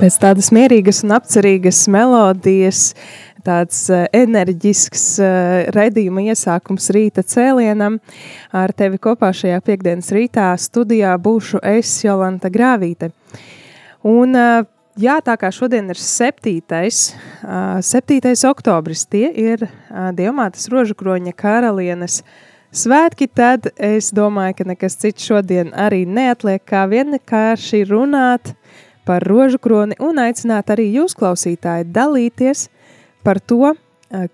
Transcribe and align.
Pēc 0.00 0.14
tādas 0.16 0.46
mierīgas 0.48 1.02
un 1.04 1.10
apcerīgas 1.12 1.82
melodijas, 1.92 2.94
tāds 3.44 3.82
uh, 3.92 4.06
enerģisks 4.16 5.02
uh, 5.20 5.66
raidījuma 5.76 6.22
iesākums 6.32 6.88
rīta 6.96 7.20
cēlienam. 7.20 7.98
Ar 8.56 8.72
tevi 8.72 8.96
kopā 8.96 9.28
šajā 9.36 9.58
piekdienas 9.66 10.08
rītā 10.16 10.46
studijā 10.56 11.12
būšu 11.20 11.60
es, 11.74 11.92
Jolanta 12.00 12.48
Grāvīte. 12.48 13.10
Un, 14.08 14.32
uh, 14.32 14.62
jā, 14.96 15.18
tā 15.26 15.34
kā 15.36 15.50
šodien 15.52 15.92
ir 15.92 16.00
7. 16.00 16.56
Uh, 16.64 17.84
7. 17.84 18.32
oktobris, 18.48 19.04
tie 19.04 19.28
ir 19.28 19.66
Dievmātes 20.16 20.70
rožukroņa 20.72 21.36
karalienes 21.36 22.22
svētki, 22.72 23.28
tad 23.28 23.68
es 23.76 24.14
domāju, 24.16 24.62
ka 24.62 24.70
nekas 24.72 24.96
cits 25.04 25.28
šodien 25.28 25.74
arī 25.76 26.06
neatliek 26.08 26.64
kā 26.64 26.86
vienkārši 26.88 27.84
runāt 27.92 28.54
par 29.08 29.24
rožu 29.26 29.58
kroni 29.62 29.96
un 30.02 30.20
aicināt 30.22 30.70
arī 30.72 30.90
jūs, 30.94 31.16
klausītāji, 31.18 31.88
dalīties 31.94 32.68
par 33.24 33.40
to, 33.40 33.74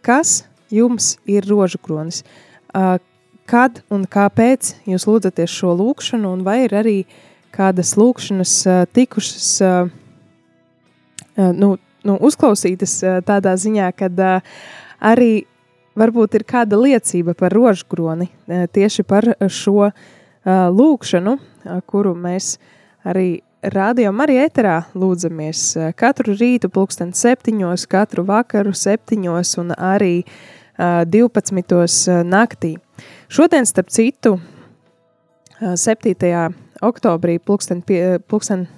kas 0.02 0.44
jums 0.72 1.16
ir 1.28 1.46
rožu 1.48 1.78
kronis. 1.82 2.22
Kad 3.46 3.82
un 3.94 4.06
kāpēc 4.10 4.74
jūs 4.90 5.06
lūdzaties 5.06 5.52
šo 5.52 5.76
lūkšanu, 5.78 6.32
un 6.34 6.42
vai 6.46 6.64
ir 6.64 6.74
arī 6.74 6.96
kādas 7.54 7.94
lūkšanas 7.96 8.54
tikušas 8.96 9.50
nu, 11.36 11.76
nu, 11.78 12.16
uzklausītas 12.26 12.98
tādā 13.26 13.54
ziņā, 13.60 13.92
kad 13.96 14.18
arī 14.98 15.46
varbūt 15.96 16.36
ir 16.36 16.44
kāda 16.48 16.78
liecība 16.80 17.36
par 17.38 17.54
rožu 17.54 17.86
kroni 17.88 18.28
tieši 18.46 19.06
par 19.06 19.30
šo 19.46 19.90
lūkšanu, 20.46 21.38
kuru 21.86 22.14
mēs 22.18 22.56
arī 23.06 23.45
Rādījumā 23.66 24.26
arī 24.28 24.36
ēterā 24.44 24.76
lūdzamies 24.94 25.60
eh, 25.74 25.88
katru 25.98 26.36
rītu, 26.38 26.68
pulksten 26.70 27.10
septiņos, 27.16 27.86
katru 27.90 28.22
vakaru 28.28 28.70
septiņos 28.76 29.56
un 29.58 29.72
arī 29.74 30.20
uh, 30.22 31.02
eh, 31.02 31.06
12. 31.10 31.74
Eh, 32.12 32.20
naktī. 32.22 32.76
Šodien, 33.26 33.66
starp 33.66 33.90
citu, 33.90 34.36
uh, 34.38 35.74
7. 35.74 36.14
oktobrī, 36.78 37.40
pulksten, 37.42 37.82
pie, 37.82 38.20
pulksten 38.30 38.68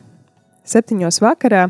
septiņos 0.65 1.21
vakarā, 1.21 1.69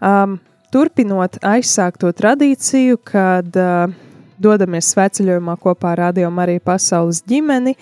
um, 0.00 0.38
turpinot 0.72 1.36
aizsākto 1.44 2.08
tradīciju, 2.16 3.02
kad 3.04 3.52
uh, 3.60 3.92
dodamies 4.40 4.94
sveceļojumā 4.94 5.60
kopā 5.60 5.92
ar 5.92 6.06
Radio 6.06 6.32
Mariju 6.32 6.64
pasaules 6.64 7.20
ģimeni, 7.28 7.76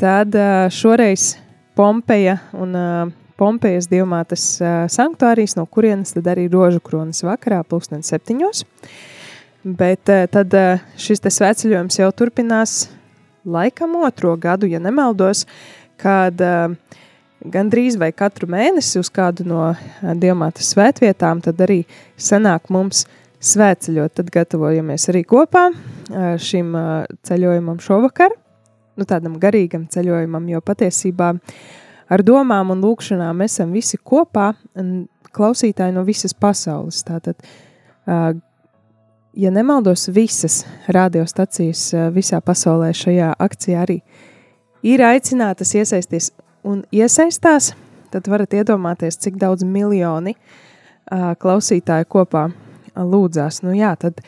tad 0.00 0.32
uh, 0.32 0.70
šoreiz 0.72 1.34
Pompeja 1.76 2.40
un 2.56 2.72
uh, 2.76 3.19
Pompejas 3.40 3.88
dievmātes 3.88 4.44
uh, 4.60 4.84
sanktuārijas, 4.92 5.56
no 5.56 5.64
kurienes 5.64 6.12
tad 6.12 6.28
arī 6.28 6.44
rožu 6.52 6.82
kronas 6.84 7.24
vakarā, 7.24 7.62
pulksten 7.64 8.04
septiņos. 8.04 8.66
Bet 9.64 10.08
tad 10.08 10.54
šis 10.96 11.20
te 11.20 11.28
sveceļojums 11.28 11.98
jau 11.98 12.06
turpinās 12.16 12.86
laikam 13.44 13.98
otro 14.00 14.32
gadu, 14.40 14.64
ja 14.64 14.80
nemaldos, 14.80 15.44
kad 16.00 16.40
gandrīz 17.40 17.98
vai 18.00 18.08
katru 18.16 18.48
mēnesi 18.48 18.96
uz 19.00 19.10
kādu 19.12 19.44
no 19.48 19.66
dievmātes 20.00 20.72
svētvietām 20.72 21.42
tad 21.44 21.60
arī 21.60 21.82
sanāk 22.16 22.72
mums 22.72 23.04
svētceļot. 23.44 24.14
Tad 24.16 24.32
gatavojamies 24.32 25.08
arī 25.12 25.26
kopā 25.28 25.66
šim 26.40 26.72
ceļojumam 27.28 27.84
šovakar, 27.84 28.32
nu 28.96 29.08
tādam 29.08 29.36
garīgam 29.40 29.84
ceļojumam, 29.92 30.48
jo 30.54 30.64
patiesībā 30.64 31.34
uh, 31.36 31.54
ar 32.10 32.24
domām 32.26 32.72
un 32.74 32.82
lūkšanām 32.84 33.44
esam 33.46 33.72
visi 33.74 33.98
kopā, 33.98 34.52
un 34.78 35.08
klausītāji 35.30 35.94
no 35.94 36.02
visas 36.06 36.34
pasaules. 36.34 37.04
Tātad, 37.06 37.38
ja 39.38 39.52
nemaldos, 39.54 40.08
visas 40.14 40.64
radiostacijas 40.90 41.84
visā 42.14 42.40
pasaulē 42.42 42.90
šajā 42.96 43.30
akcijā 43.38 43.84
arī 43.84 44.00
ir 44.82 45.04
aicinātas 45.06 45.74
iesaisties 45.76 46.32
un 46.66 46.82
iesaistās, 46.92 47.74
tad 48.10 48.26
varat 48.28 48.58
iedomāties, 48.58 49.20
cik 49.22 49.38
daudz 49.40 49.62
miljoni 49.64 50.34
klausītāju 51.10 52.08
kopā 52.10 52.48
lūdzās. 52.96 53.62
Nu 53.62 53.74
jā, 53.76 53.94
tad, 54.00 54.18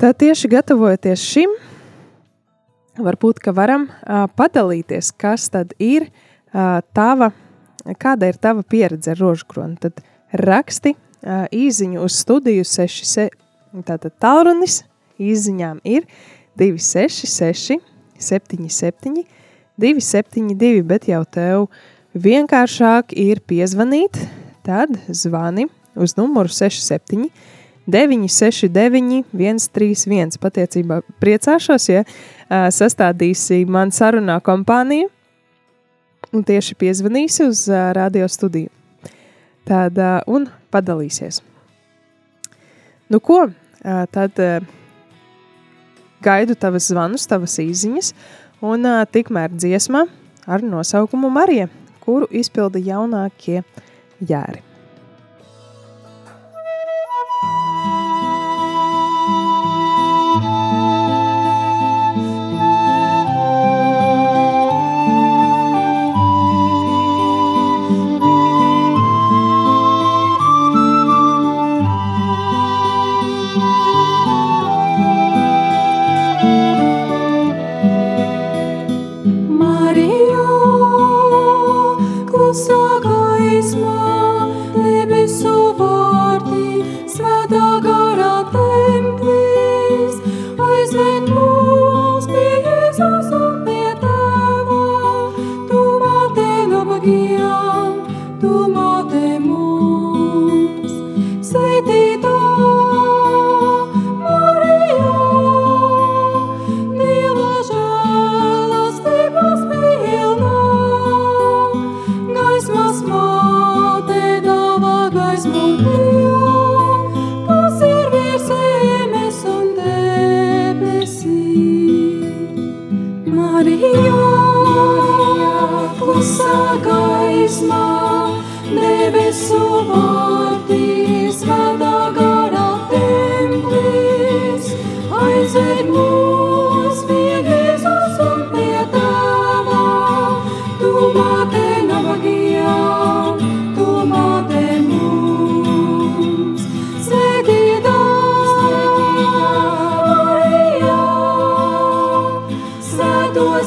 tad 0.00 0.18
tieši 0.20 0.50
gatavojoties 0.52 1.24
šim, 1.24 1.56
varbūt, 3.00 3.40
varam 3.56 3.88
padalīties, 4.36 5.12
kas 5.16 5.48
tad 5.52 5.72
ir 5.80 6.10
tava, 6.52 7.30
kāda 7.98 8.30
ir 8.30 8.38
tava 8.40 8.62
pieredze 8.62 9.14
ar 9.14 9.20
rožkroni, 9.20 9.76
tad 9.80 10.02
raksti 10.32 10.94
īziņu 11.54 12.04
uz 12.04 12.20
studiju 12.22 12.64
6, 12.66 13.26
tātad 13.86 14.14
tālrunis 14.22 14.82
īziņām 15.18 15.80
ir 15.84 16.06
266 16.58 17.80
77 18.18 19.26
272, 19.76 20.82
bet 20.88 21.08
jau 21.10 21.22
tev 21.28 21.66
vienkāršāk 22.16 23.12
ir 23.12 23.42
piezvanīt, 23.44 24.16
tad 24.64 24.94
zvani 25.08 25.66
uz 25.96 26.16
numuru 26.16 26.48
67 26.48 27.28
969 27.86 29.26
131. 29.30 30.38
Patiecībā 30.42 31.02
priecāšos, 31.22 31.90
ja 31.92 32.02
sastādīsi 32.48 33.62
man 33.68 33.92
sarunā 33.94 34.40
kompāniju, 34.42 35.10
un 36.34 36.44
tieši 36.46 36.76
piezvanīsi 36.78 37.46
uz 37.46 37.66
uh, 37.70 37.90
radio 37.96 38.28
studiju. 38.28 38.70
Tad, 39.66 39.98
uh, 39.98 40.20
un 40.26 40.48
padalīsies. 40.74 41.42
Nu, 43.10 43.20
ko? 43.20 43.46
Uh, 43.46 44.04
tad 44.10 44.38
uh, 44.42 44.60
gaidu 46.22 46.56
tavas 46.58 46.88
zvanus, 46.90 47.26
tavas 47.30 47.58
īziņas, 47.62 48.12
un 48.66 48.86
uh, 48.86 49.02
tikmēr 49.10 49.54
dziesma 49.54 50.06
ar 50.46 50.62
nosaukumu 50.62 51.30
Marija, 51.30 51.68
kuru 52.02 52.30
izpilda 52.30 52.82
jaunākie 52.82 53.62
jēri. 54.22 54.66
debesu 56.86 58.05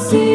see. 0.00 0.29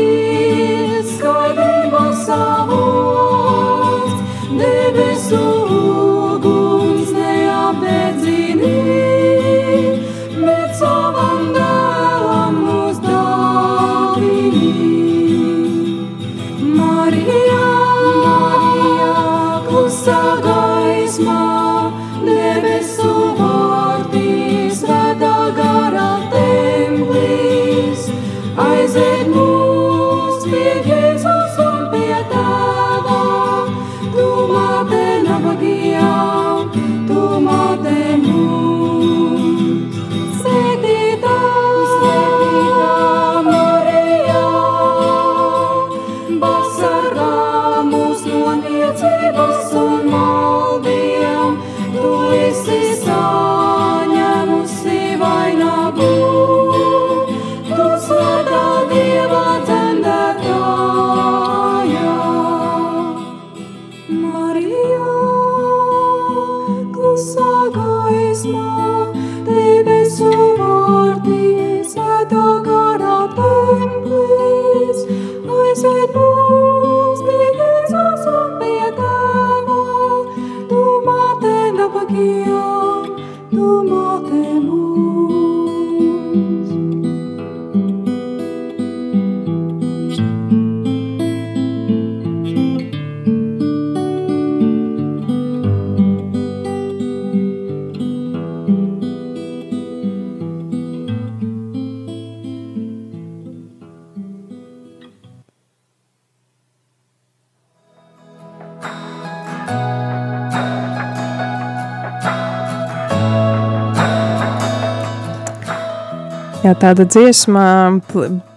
Tāda 116.82 117.06
dziesma 117.08 117.66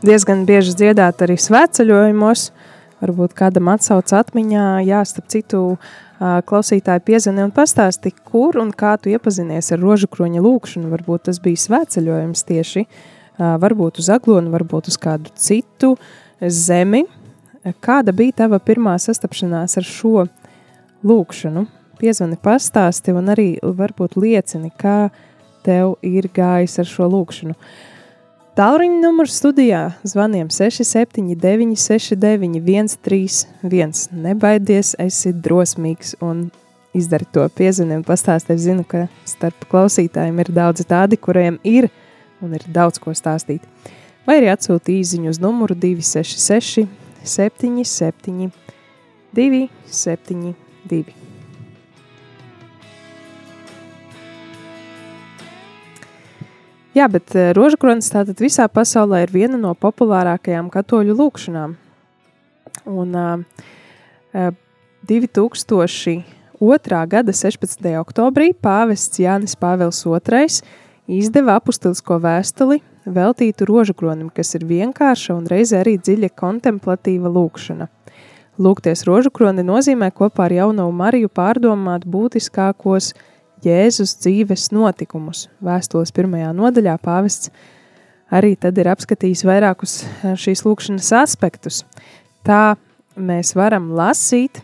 diezgan 0.03 0.45
bieži 0.49 0.75
dziedāta 0.79 1.27
arī 1.27 1.37
svētceļojumos. 1.41 2.49
Varbūt 2.99 3.35
kādam 3.39 3.69
atsauc 3.71 4.11
atmiņā, 4.17 4.65
jā, 4.83 5.05
starp 5.07 5.29
citu, 5.31 5.61
ā, 6.19 6.41
klausītāji 6.49 7.05
piezvanīja 7.07 7.47
un 7.47 7.53
pastāstīja, 7.55 8.17
kur 8.27 8.59
un 8.59 8.73
kā 8.75 8.97
tu 8.99 9.13
iepazinies 9.13 9.71
ar 9.75 9.79
rožu 9.85 10.09
kroņa 10.11 10.43
lūkšanu. 10.43 10.91
Varbūt 10.91 11.29
tas 11.29 11.39
bija 11.45 11.63
svētceļojums 11.63 12.43
tieši, 12.49 12.83
varbūt 13.39 14.01
uz 14.03 14.09
aglonu, 14.11 14.51
varbūt 14.51 14.91
uz 14.91 14.99
kādu 14.99 15.31
citu 15.39 15.95
zemi. 16.43 17.05
Kāda 17.85 18.15
bija 18.17 18.41
tava 18.43 18.59
pirmā 18.59 18.97
sastapšanās 18.99 19.79
ar 19.79 19.87
šo 19.87 20.25
lūkšanu? 21.07 21.69
Piezvani 21.99 22.39
pastāsti 22.43 23.15
un 23.15 23.31
arī 23.31 23.49
varbūt 23.63 24.19
liecini, 24.19 24.73
kā 24.75 25.13
tev 25.67 25.97
ir 26.07 26.27
gājis 26.35 26.79
ar 26.83 26.91
šo 26.91 27.09
lūkšanu. 27.15 27.55
Tālruņa 28.59 28.97
numurs 28.99 29.37
studijā 29.39 29.85
zvaniem 30.03 30.49
679, 30.51 31.77
69, 31.79 32.59
131. 32.59 33.93
Nebaidies, 34.25 34.97
esi 34.99 35.31
drosmīgs 35.31 36.17
un 36.27 36.41
izdari 36.91 37.29
to 37.31 37.45
piezvani 37.55 37.95
un 38.01 38.03
pastāsti. 38.09 38.57
Es 38.57 38.65
zinu, 38.65 38.83
ka 38.83 39.05
starp 39.31 39.63
klausītājiem 39.71 40.43
ir 40.43 40.51
daudzi 40.57 40.89
tādi, 40.91 41.15
kuriem 41.23 41.61
ir 41.63 41.87
un 42.43 42.59
ir 42.59 42.67
daudz 42.75 42.99
ko 42.99 43.15
stāstīt. 43.15 43.63
Vai 44.27 44.41
arī 44.41 44.51
atsūti 44.51 44.99
īziņu 45.05 45.31
uz 45.37 45.39
numuru 45.39 45.79
266, 45.79 46.91
77, 47.23 48.51
272. 49.39 51.28
Jā, 56.99 57.05
bet 57.07 57.31
uh, 57.37 57.53
rožkronis 57.55 58.09
tātad 58.11 58.41
visā 58.43 58.65
pasaulē 58.67 59.21
ir 59.23 59.31
viena 59.31 59.59
no 59.61 59.71
populārākajām 59.79 60.71
katoļu 60.73 61.15
lūkšanām. 61.15 61.77
Un 62.91 63.13
uh, 63.15 63.45
uh, 64.35 64.49
2002. 65.07 67.03
gada 67.13 67.35
16. 67.37 67.87
oktobrī 68.01 68.51
pāvests 68.51 69.21
Jānis 69.23 69.55
Pāvils 69.61 70.01
II 70.03 71.21
izdeva 71.21 71.59
apustulisko 71.61 72.19
vēstuli 72.25 72.81
veltītu 73.07 73.69
rožkronim, 73.69 74.33
kas 74.35 74.57
ir 74.59 74.67
vienkārša 74.67 75.37
un 75.39 75.47
reizē 75.47 75.85
arī 75.85 75.95
dziļa 76.03 76.33
kontemplatīva 76.35 77.31
lūkšana. 77.31 77.87
Lūgties 78.59 79.07
rožkroni 79.07 79.63
nozīmē 79.63 80.11
kopā 80.11 80.49
ar 80.49 80.57
jauno 80.57 80.91
Mariju 80.91 81.31
pārdomāt 81.31 82.09
būtiskākos 82.11 83.13
Jēzus 83.65 84.15
dzīves 84.23 84.69
notikumus. 84.75 85.47
Vēstules 85.65 86.13
pirmajā 86.15 86.53
nodaļā 86.57 86.97
pāvests 87.03 87.51
arī 88.31 88.55
tad 88.61 88.79
ir 88.79 88.91
apskatījis 88.93 89.45
vairākus 89.49 90.03
eh, 90.05 90.37
šīs 90.39 90.65
lūkšanas 90.67 91.11
aspektus. 91.23 91.83
Tā 92.47 92.77
mēs 93.19 93.55
varam 93.59 93.91
lasīt 93.99 94.61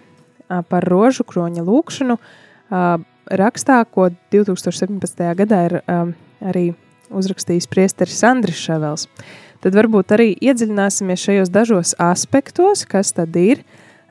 ā, 0.49 0.63
par 0.69 0.87
rožu 0.89 1.27
kroņa 1.27 1.65
lūkšanu 1.67 2.19
ā, 2.19 2.85
rakstā, 3.31 3.81
ko 3.89 4.11
2017. 4.33 5.25
gadā 5.41 5.61
ir 5.69 5.79
arī 6.45 6.67
uzrakstījis 7.15 7.69
priesteris 7.71 8.23
Andris 8.27 8.61
Ševels. 8.61 9.09
Tad 9.65 9.77
varbūt 9.79 10.13
arī 10.13 10.33
iedziļināsimies 10.45 11.25
šajos 11.25 11.53
dažos 11.53 11.95
aspektos, 12.03 12.85
kas 12.85 13.15
tad 13.17 13.37
ir 13.41 13.63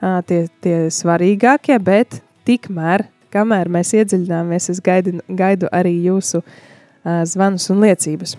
tie, 0.01 0.47
tie 0.65 0.77
svarīgākie, 0.93 1.77
bet 1.77 2.23
tikmēr 2.47 3.05
kamēr 3.33 3.71
mēs 3.73 3.93
iedziļināmies, 3.97 4.69
es 4.73 4.81
gaidu, 4.83 5.17
gaidu 5.27 5.69
arī 5.73 5.95
jūsu 6.05 6.43
uh, 6.43 7.23
zvanus 7.29 7.69
un 7.73 7.83
liecības. 7.83 8.37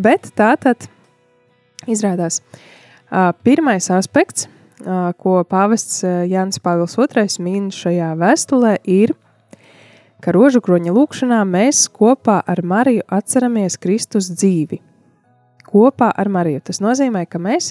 Bet 0.00 0.30
tā 0.38 0.54
tad 0.60 0.86
izrādās, 1.90 2.40
uh, 2.40 3.30
pirmais 3.44 3.90
aspekts, 3.92 4.46
uh, 4.46 5.10
ko 5.18 5.40
pāvests 5.48 6.04
uh, 6.04 6.22
Jānis 6.28 6.62
Pāvils 6.62 6.96
II 6.98 7.44
min 7.44 7.68
šajā 7.74 8.12
vēstulē, 8.20 8.76
ir, 8.84 9.14
ka 10.20 10.34
rožu 10.36 10.60
kroņa 10.64 10.92
lūkšanā 10.94 11.40
mēs 11.48 11.86
kopā 11.92 12.40
ar 12.46 12.62
Mariju 12.62 13.06
atceramies 13.08 13.78
Kristus 13.80 14.30
dzīvi. 14.32 14.80
Kopā 15.70 16.10
ar 16.16 16.28
Mariju. 16.28 16.60
Tas 16.66 16.80
nozīmē, 16.82 17.24
ka 17.30 17.38
mēs 17.38 17.70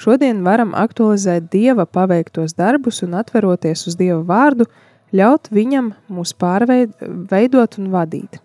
šodien 0.00 0.44
varam 0.46 0.72
aktualizēt 0.76 1.50
Dieva 1.52 1.84
paveiktos 1.86 2.54
darbus 2.56 3.02
un 3.04 3.18
atveroties 3.20 3.86
uz 3.90 3.98
Dieva 3.98 4.22
vārdu, 4.26 4.68
ļaut 5.16 5.50
viņam 5.50 5.92
mūs 6.12 6.34
pārveidot 6.38 7.78
un 7.80 7.90
vadīt. 7.92 8.40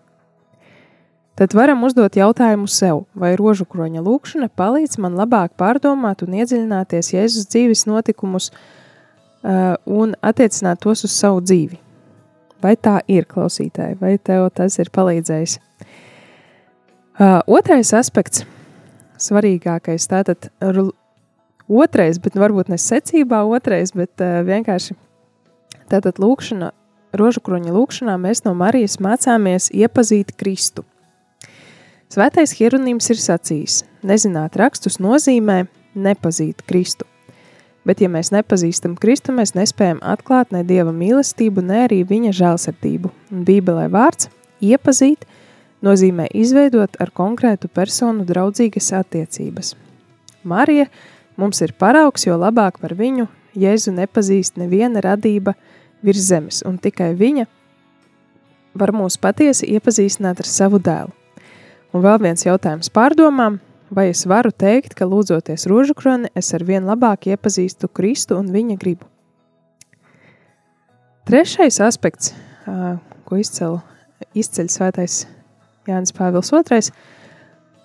Tad 1.36 1.52
varam 1.52 1.82
uzdot 1.84 2.16
jautājumu 2.16 2.64
sev, 2.70 3.02
vai 3.12 3.34
rožu 3.36 3.66
kroņa 3.68 4.00
lūkšana 4.00 4.48
palīdz 4.56 4.96
man 5.04 5.18
labāk 5.18 5.52
pārdomāt 5.60 6.24
un 6.24 6.38
iedziļināties 6.38 7.12
Jēzus 7.12 7.50
dzīves 7.52 7.84
notikumus 7.84 8.48
uh, 8.48 9.76
un 9.84 10.14
attiecināt 10.24 10.80
tos 10.80 11.04
uz 11.04 11.12
savu 11.12 11.42
dzīvi. 11.44 11.76
Vai 12.64 12.72
tā 12.80 13.02
ir 13.12 13.28
klausītāji, 13.28 13.98
vai 14.00 14.14
tev 14.16 14.48
tas 14.56 14.78
ir 14.80 14.88
palīdzējis? 14.96 15.58
Uh, 17.20 17.42
otrais 17.44 17.92
aspekts, 17.96 18.46
svarīgākais, 19.20 20.08
tātad 20.08 20.48
otrais, 21.68 22.16
bet 22.16 22.40
varbūt 22.40 22.72
ne 22.72 22.80
secībā 22.80 23.44
otrais, 23.44 23.92
bet 23.92 24.24
uh, 24.24 24.40
vienkārši 24.48 24.96
tātad 25.90 26.20
lūkšana, 26.22 26.72
rožu 27.16 27.42
kroņa 27.44 27.72
lūkšanā 27.74 28.16
mēs 28.20 28.44
no 28.44 28.54
Marijas 28.58 28.98
mācāmies 29.02 29.70
iepazīt 29.74 30.34
Kristu. 30.38 30.84
Svētais 32.12 32.54
Hieronīms 32.54 33.10
ir 33.10 33.18
sacījis, 33.18 33.80
nezināt 34.06 34.56
rakstus 34.60 35.00
nozīmē 35.02 35.64
nepazīt 35.98 36.62
Kristu. 36.68 37.06
Bet, 37.86 38.00
ja 38.02 38.10
mēs 38.10 38.32
nepazīstam 38.34 38.96
Kristu, 38.98 39.34
mēs 39.34 39.54
nespējam 39.54 40.00
atklāt 40.02 40.50
ne 40.54 40.64
Dieva 40.66 40.90
mīlestību, 40.94 41.62
ne 41.62 41.84
arī 41.86 42.00
Viņa 42.06 42.32
žēlsirdību. 42.34 43.12
Bībelē 43.46 43.86
vārds 43.90 44.30
iepazīt 44.58 45.26
nozīmē 45.86 46.26
izveidot 46.34 46.98
ar 47.02 47.12
konkrētu 47.14 47.70
personu 47.70 48.26
draudzīgas 48.26 48.90
attiecības. 49.00 49.74
Marija 50.46 50.88
mums 51.38 51.62
ir 51.62 51.74
paraugs, 51.78 52.26
jo 52.26 52.38
labāk 52.38 52.80
par 52.82 52.94
viņu 52.98 53.28
Jēzu 53.56 53.94
nepazīst 53.96 54.58
neviena 54.60 55.00
radība 55.00 55.54
virs 56.02 56.26
zemes, 56.28 56.62
un 56.66 56.78
tikai 56.78 57.12
viņa 57.16 57.46
var 58.76 58.92
mūs 58.92 59.16
patiesi 59.20 59.70
iepazīstināt 59.72 60.42
ar 60.42 60.50
savu 60.50 60.82
dēlu. 60.82 61.14
Un 61.94 62.04
vēl 62.04 62.20
viens 62.26 62.44
jautājums 62.44 62.92
pārdomām– 62.92 63.60
Vai 63.90 64.08
es 64.10 64.24
varu 64.26 64.50
teikt, 64.50 64.96
ka 64.98 65.06
lūdzoties 65.06 65.68
rožukroni, 65.70 66.32
es 66.34 66.50
ar 66.56 66.64
vien 66.66 66.82
labāk 66.88 67.28
iepazīstu 67.30 67.86
Kristu 67.86 68.34
un 68.34 68.50
viņa 68.50 68.74
gribu? 68.80 69.06
Trešais 71.26 71.78
aspekts, 71.82 72.32
ko 73.26 73.38
izcēl, 73.38 73.78
izceļ 74.34 74.70
svētais 74.74 75.20
Jānis 75.86 76.14
Pāvils 76.14 76.50
II, 76.50 76.90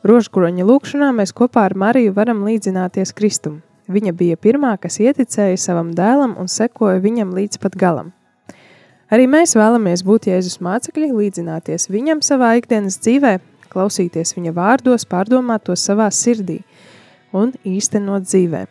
rožkroņa 0.09 0.65
lūkšanā 0.65 1.11
mēs 1.13 1.35
kopā 1.37 1.67
ar 1.69 1.77
Mariju 1.77 2.15
varam 2.17 2.41
līdzināties 2.49 3.13
Kristum. 3.13 3.61
Viņa 3.91 4.13
bija 4.15 4.37
pirmā, 4.39 4.75
kas 4.79 4.99
ieticēja 5.03 5.59
savam 5.59 5.91
dēlam 5.95 6.37
un 6.39 6.47
sekoja 6.51 7.01
viņam 7.03 7.33
līdz 7.35 7.59
pat 7.59 7.75
galam. 7.75 8.11
Arī 9.11 9.25
mēs 9.27 9.57
vēlamies 9.59 10.05
būt 10.07 10.29
Jēzus 10.29 10.61
mācekļi, 10.63 11.09
līdzināties 11.11 11.89
viņam 11.91 12.21
savā 12.23 12.53
ikdienas 12.61 12.95
dzīvē, 13.03 13.33
klausīties 13.71 14.37
viņa 14.37 14.53
vārdos, 14.55 15.03
pārdomāt 15.03 15.65
to 15.67 15.75
savā 15.75 16.07
sirdī 16.15 16.61
un 17.35 17.51
īstenot 17.67 18.23
dzīvē. 18.29 18.67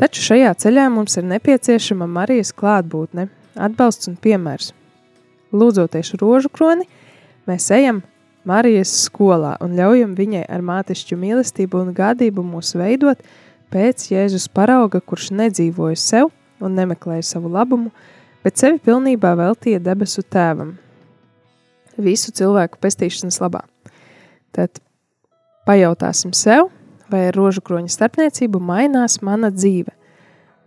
Taču 0.00 0.24
šajā 0.24 0.54
ceļā 0.64 0.86
mums 0.92 1.18
ir 1.20 1.28
nepieciešama 1.28 2.08
Marijas 2.08 2.54
klātbūtne, 2.56 3.28
atbalsts 3.60 4.08
un 4.08 4.16
piemērs. 4.16 4.72
Lūdzoties 5.52 6.14
rožu 6.22 6.48
kroni, 6.48 6.88
mēs 7.48 7.68
ejam 7.76 8.00
Marijas 8.48 8.94
skolā 9.04 9.58
un 9.62 9.76
ļaujam 9.76 10.16
viņai 10.18 10.46
ar 10.48 10.64
mātišķu 10.64 11.18
mīlestību 11.20 11.84
un 11.84 11.92
gādību 11.94 12.42
mūs 12.42 12.72
veidot 12.80 13.20
pēc 13.72 14.10
Jēzus 14.12 14.48
parauga, 14.52 15.00
kurš 15.00 15.30
nedzīvoja 15.34 15.98
sev 15.98 16.30
un 16.62 16.76
nemeklēja 16.78 17.24
savu 17.34 17.50
labumu, 17.52 17.90
bet 18.44 18.60
sevi 18.60 18.80
pilnībā 18.82 19.34
veltīja 19.38 19.80
debesu 19.82 20.22
tēvam. 20.22 20.76
Visu 21.96 22.32
cilvēku 22.34 22.80
pestīšanas 22.82 23.40
labā. 23.42 23.64
Tad 24.52 24.80
pajautāsim 25.68 26.32
sev, 26.36 26.70
vai 27.12 27.26
ar 27.28 27.36
rožu 27.36 27.62
kroņa 27.64 27.92
starpniecību 27.92 28.60
mainās 28.62 29.18
mana 29.24 29.52
dzīve, 29.52 29.92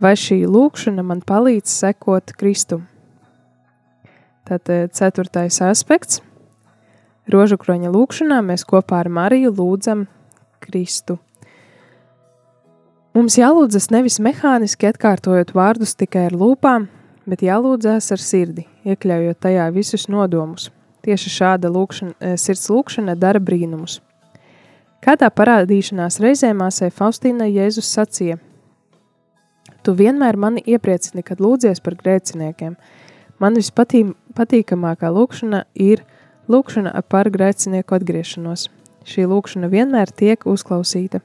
vai 0.02 0.14
šī 0.20 0.44
lūkšana 0.50 1.06
man 1.06 1.24
palīdz 1.26 1.72
sekot 1.72 2.36
Kristum. 2.38 2.86
Tad 4.46 4.70
eh, 4.70 4.86
ceturtais 4.94 5.58
aspekts. 5.66 6.22
Rožu 7.34 7.58
kroņa 7.58 7.90
lūkšanā 7.90 8.44
mēs 8.46 8.62
kopā 8.70 9.00
ar 9.02 9.10
Mariju 9.10 9.50
lūdzam 9.58 10.06
Kristu. 10.62 11.18
Mums 13.16 13.38
jālūdzas 13.40 13.94
nevis 13.96 14.18
mehāniski 14.20 14.90
atkārtojot 14.90 15.54
vārdus 15.56 15.96
tikai 15.96 16.26
ar 16.28 16.34
lūpām, 16.36 16.90
bet 17.24 17.46
jālūdzas 17.46 18.12
ar 18.12 18.20
sirdi, 18.20 18.66
iekļaujot 18.84 19.40
tajā 19.40 19.70
visus 19.72 20.10
nodomus, 20.12 20.68
Tieši 21.06 21.30
šāda 21.30 21.70
lūkšana, 21.70 22.16
eh, 22.20 22.34
sirds 22.34 22.66
lūkšana 22.66 23.14
dara 23.16 23.40
brīnumus. 23.40 24.00
Kādā 25.06 25.30
parādīšanās 25.30 26.18
reizē 26.20 26.50
māsai 26.58 26.90
Faustīnai 26.90 27.52
Jēzus 27.54 27.92
sacīja: 27.94 28.40
Tu 29.84 29.94
vienmēr 29.94 30.36
mani 30.36 30.64
iepriecini, 30.66 31.24
kad 31.24 31.38
lūdzies 31.38 31.84
par 31.84 31.94
grēciniekiem. 31.94 32.76
Man 33.40 33.54
vispatīkamākā 33.54 35.12
lūkšana 35.14 35.64
ir 35.76 36.02
lūkšana 36.50 37.04
par 37.08 37.30
grēcinieku 37.30 38.00
atgriešanos. 38.00 38.68
Šī 39.06 39.28
lūkšana 39.30 39.70
vienmēr 39.70 40.10
tiek 40.10 40.40
uzklausīta. 40.44 41.22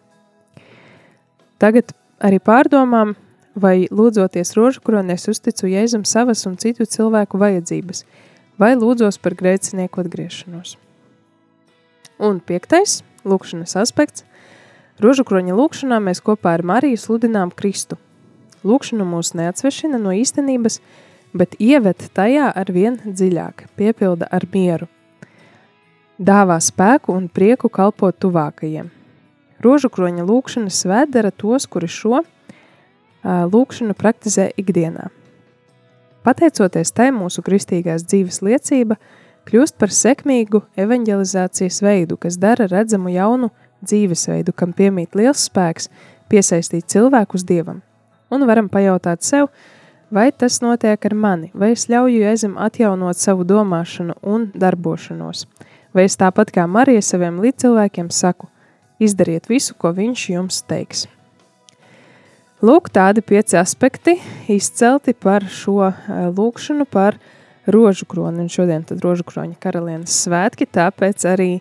Tagad 1.61 1.93
arī 2.25 2.41
pārdomām, 2.41 3.15
vai 3.61 3.85
lūdzoties 3.91 4.55
rožu 4.57 4.81
kronēs 4.87 5.29
uzticu 5.29 5.69
Jēzum 5.69 6.07
savas 6.09 6.47
un 6.49 6.57
citu 6.61 6.89
cilvēku 6.89 7.41
vajadzības– 7.41 8.05
vai 8.61 8.75
lūdzos 8.77 9.17
par 9.25 9.33
grēcinieku 9.39 10.03
atgriešanos. 10.03 10.75
Un 12.21 12.43
piektais 12.45 13.01
lūkšanas 13.25 13.77
aspekts– 13.81 14.27
rožukroņa 15.05 15.57
lūkšanā 15.57 16.01
mēs 16.05 16.21
kopā 16.25 16.59
ar 16.59 16.65
Mariju 16.67 17.01
sludinām 17.01 17.53
Kristu. 17.57 17.97
Lūkšana 18.65 19.07
mūs 19.09 19.33
neatsvešina 19.39 20.01
no 20.01 20.13
īstenības, 20.13 20.81
bet 21.33 21.57
ieved 21.57 22.05
tajā 22.17 22.51
ar 22.53 22.73
vien 22.73 23.01
dziļāk, 23.07 23.65
piepilda 23.81 24.29
ar 24.29 24.45
mieru. 24.53 24.91
Dāvā 26.21 26.59
spēku 26.61 27.17
un 27.17 27.31
prieku 27.33 27.71
kalpot 27.73 28.19
tuvākajiem. 28.21 28.91
Rožukroņa 29.61 30.25
lūkšana 30.25 30.73
svētdara 30.73 31.31
tos, 31.31 31.69
kuri 31.69 31.89
šo 31.91 32.23
lūkšanu 33.25 33.97
praktizē 33.99 34.51
ikdienā– 34.61 35.11
Pateicoties 36.21 36.93
tai 36.93 37.09
mūsu 37.17 37.41
kristīgās 37.41 38.05
dzīves 38.05 38.43
liecība 38.45 38.99
kļūst 39.49 39.79
par 39.81 39.93
sekmīgu 39.95 40.61
evanģelizācijas 40.77 41.81
veidu, 41.81 42.19
kas 42.21 42.37
dara 42.37 42.67
redzamu 42.69 43.13
jaunu 43.15 43.49
dzīvesveidu, 43.81 44.53
kam 44.53 44.75
piemīt 44.77 45.17
liels 45.17 45.47
spēks 45.49 45.89
piesaistīt 46.29 46.91
cilvēkus 46.93 47.47
dievam. 47.49 47.81
Un 48.31 48.45
varam 48.47 48.69
pajautāt 48.69 49.25
sev, 49.25 49.49
vai 50.13 50.29
tas 50.31 50.61
notiek 50.61 51.09
ar 51.09 51.17
mani, 51.17 51.49
vai 51.55 51.73
es 51.73 51.89
ļauju 51.89 52.21
Jēzum 52.21 52.61
atjaunot 52.61 53.17
savu 53.17 53.49
domāšanu 53.49 54.21
un 54.21 54.51
darbošanos, 54.53 55.47
vai 55.97 56.05
es 56.05 56.21
tāpat 56.21 56.53
kā 56.53 56.69
Marija 56.69 57.01
saviem 57.01 57.41
līdzcilvēkiem 57.41 58.13
saku, 58.13 58.53
izdariet 59.03 59.49
visu, 59.51 59.75
ko 59.79 59.93
viņš 59.97 60.27
jums 60.35 60.61
teiks. 60.69 61.07
Lūk, 62.61 62.91
tādi 62.93 63.23
pieci 63.25 63.57
aspekti 63.57 64.19
izcelti 64.53 65.15
par 65.17 65.47
šo 65.49 65.93
lūkšanu 66.37 66.85
par 66.85 67.17
rožu 67.65 68.05
kroni. 68.05 68.45
Un 68.45 68.51
šodien 68.53 68.85
tad 68.85 69.01
rožu 69.01 69.25
kroņa 69.25 69.57
karalienes 69.63 70.19
svētki, 70.27 70.69
tāpēc 70.69 71.25
arī 71.31 71.55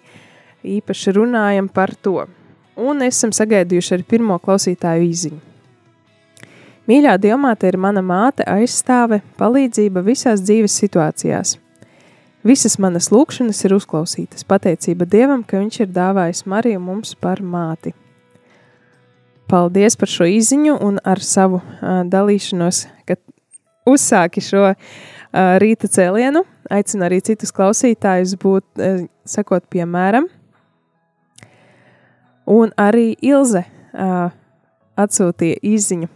īpaši 0.67 1.15
runājam 1.15 1.69
par 1.72 1.96
to. 1.96 2.25
Un 2.79 3.03
esam 3.08 3.31
sagaidījuši 3.36 3.96
arī 3.96 4.08
pirmo 4.12 4.39
klausītāju 4.43 5.08
īziņu. 5.08 5.39
Mīļā 6.89 7.15
diamāte 7.22 7.69
ir 7.69 7.77
mana 7.77 8.01
māte, 8.01 8.43
aizstāve, 8.50 9.22
palīdzība 9.39 10.01
visās 10.03 10.41
dzīves 10.41 10.75
situācijās. 10.81 11.55
Visas 12.39 12.77
manas 12.79 13.10
lūkšanas 13.12 13.58
ir 13.67 13.74
uzklausītas, 13.75 14.46
pateicība 14.48 15.03
Dievam, 15.10 15.41
ka 15.43 15.60
Viņš 15.60 15.81
ir 15.84 15.89
dāvājis 15.91 16.46
Mariju 16.48 16.79
mums 16.79 17.12
par 17.19 17.41
māti. 17.43 17.91
Paldies 19.50 19.98
par 20.00 20.08
šo 20.08 20.27
izziņu 20.29 20.77
un 20.86 21.01
ar 21.03 21.19
savu 21.19 21.60
uh, 21.60 22.03
dalīšanos, 22.08 22.86
ka 23.10 23.17
uzsāki 23.89 24.43
šo 24.46 24.69
uh, 24.69 24.77
rīta 25.60 25.89
cēlienu. 25.91 26.46
Aicinu 26.72 27.08
arī 27.10 27.17
citus 27.25 27.51
klausītājus 27.51 28.38
būt, 28.39 28.65
uh, 28.77 29.01
sekot 29.27 29.65
piemēram. 29.74 30.29
Un 32.48 32.72
arī 32.79 33.17
Ilze 33.25 33.65
uh, 33.65 34.29
atsūtīja 34.96 35.60
izziņu. 35.65 36.08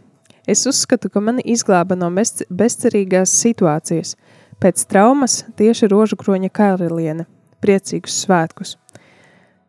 Es 0.48 0.64
uzskatu, 0.68 1.12
ka 1.12 1.20
mani 1.24 1.44
izglāba 1.52 1.96
no 2.00 2.10
bezcerīgās 2.14 3.34
situācijas. 3.44 4.16
Pēc 4.64 4.86
traumas 4.88 5.42
tieši 5.60 5.90
rožu 5.92 6.16
kroņa 6.16 6.48
karaliene. 6.56 7.26
Priecīgus 7.60 8.22
svētkus! 8.24 8.78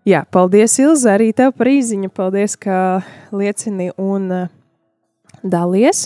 Jā, 0.07 0.21
paldies, 0.31 0.77
Ilze, 0.79 1.09
arī 1.11 1.33
tev 1.35 1.51
par 1.59 1.67
īziņu. 1.67 2.13
Paldies, 2.15 2.55
ka 2.61 3.01
liecini 3.35 3.89
un 3.99 4.29
uh, 4.31 4.53
dalies. 5.43 6.05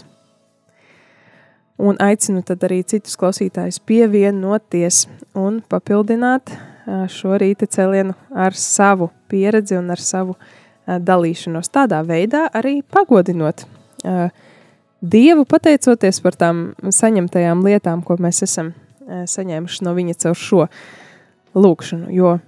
Un 1.77 2.01
aicinu 2.01 2.41
tad 2.49 2.65
arī 2.65 2.81
citus 2.89 3.19
klausītājus 3.21 3.77
pievienoties 3.85 5.03
un 5.37 5.61
papildināt 5.69 6.55
uh, 6.55 7.05
šo 7.13 7.37
rīta 7.43 7.69
celienu 7.69 8.17
ar 8.33 8.57
savu 8.57 9.11
pieredzi 9.29 9.77
un 9.77 9.93
ar 9.93 10.01
savu 10.01 10.39
uh, 10.39 10.97
dalīšanos. 10.97 11.69
Tādā 11.77 12.01
veidā 12.09 12.47
arī 12.57 12.79
pagodinot 12.89 13.69
Dievu, 14.99 15.45
pateicoties 15.47 16.19
par 16.25 16.35
tām 16.35 16.63
saņemtajām 16.83 17.63
lietām, 17.63 18.03
ko 18.03 18.17
mēs 18.19 18.43
esam 18.43 18.73
saņēmuši 19.07 19.85
no 19.87 19.95
viņa 19.95 20.17
caur 20.25 20.39
šo 20.39 20.65
lūkšanu. 21.55 22.11
Jo, 22.15 22.39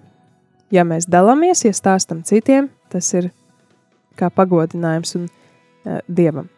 ja 0.74 0.84
mēs 0.86 1.06
dalāmies, 1.10 1.64
ja 1.64 1.74
stāstam 1.76 2.24
citiem, 2.26 2.68
tas 2.90 3.12
ir 3.14 3.30
kā 4.18 4.32
pagodinājums 4.34 5.14
un 5.20 5.28
uh, 5.28 6.00
dievam. 6.08 6.50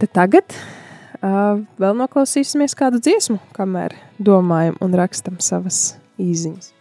Tad 0.00 0.14
tagad 0.16 0.56
uh, 0.56 1.60
vēl 1.80 1.98
noklausīsimies 2.00 2.74
kādu 2.78 3.02
dziesmu, 3.04 3.38
kamēr 3.54 3.94
domājam 4.18 4.80
un 4.84 4.96
rakstam 4.98 5.38
savas 5.44 5.94
īziņas. 6.16 6.72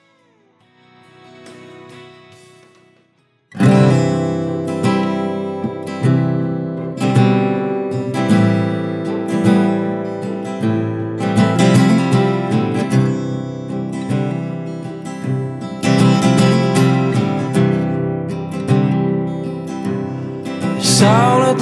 Saule 3.54 3.93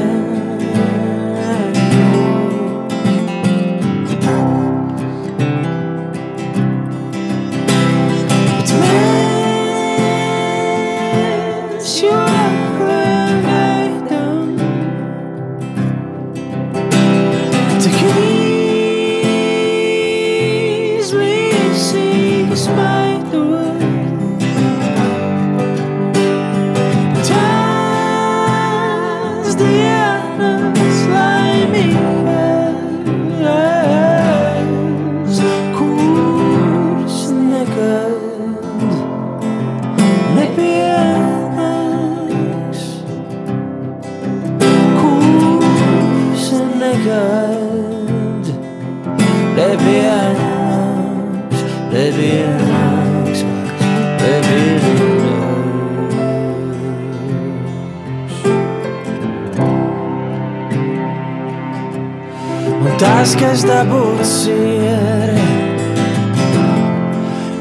Tas, 63.25 63.33
kas 63.41 63.63
dabūts 63.65 64.31
ir, 64.53 65.31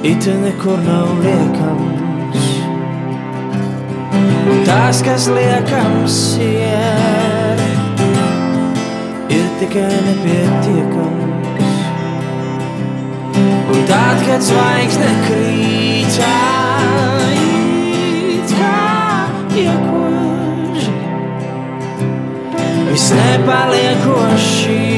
it 0.04 0.26
nekur 0.42 0.76
nav 0.84 1.08
liekams. 1.24 2.48
Un 4.52 4.60
tas, 4.68 5.00
kas 5.06 5.30
liekams 5.32 6.18
ir, 6.44 7.62
ir 9.32 9.46
tikai 9.62 9.88
nepietiekams. 10.04 11.70
Un 13.72 13.86
tad, 13.88 14.20
kad 14.28 14.44
zvaigzne 14.44 15.12
krītā, 15.24 16.34
it 17.40 18.52
kā 18.60 18.82
iekož, 19.64 20.90
viss 22.90 23.16
nepaliekoši 23.16 24.93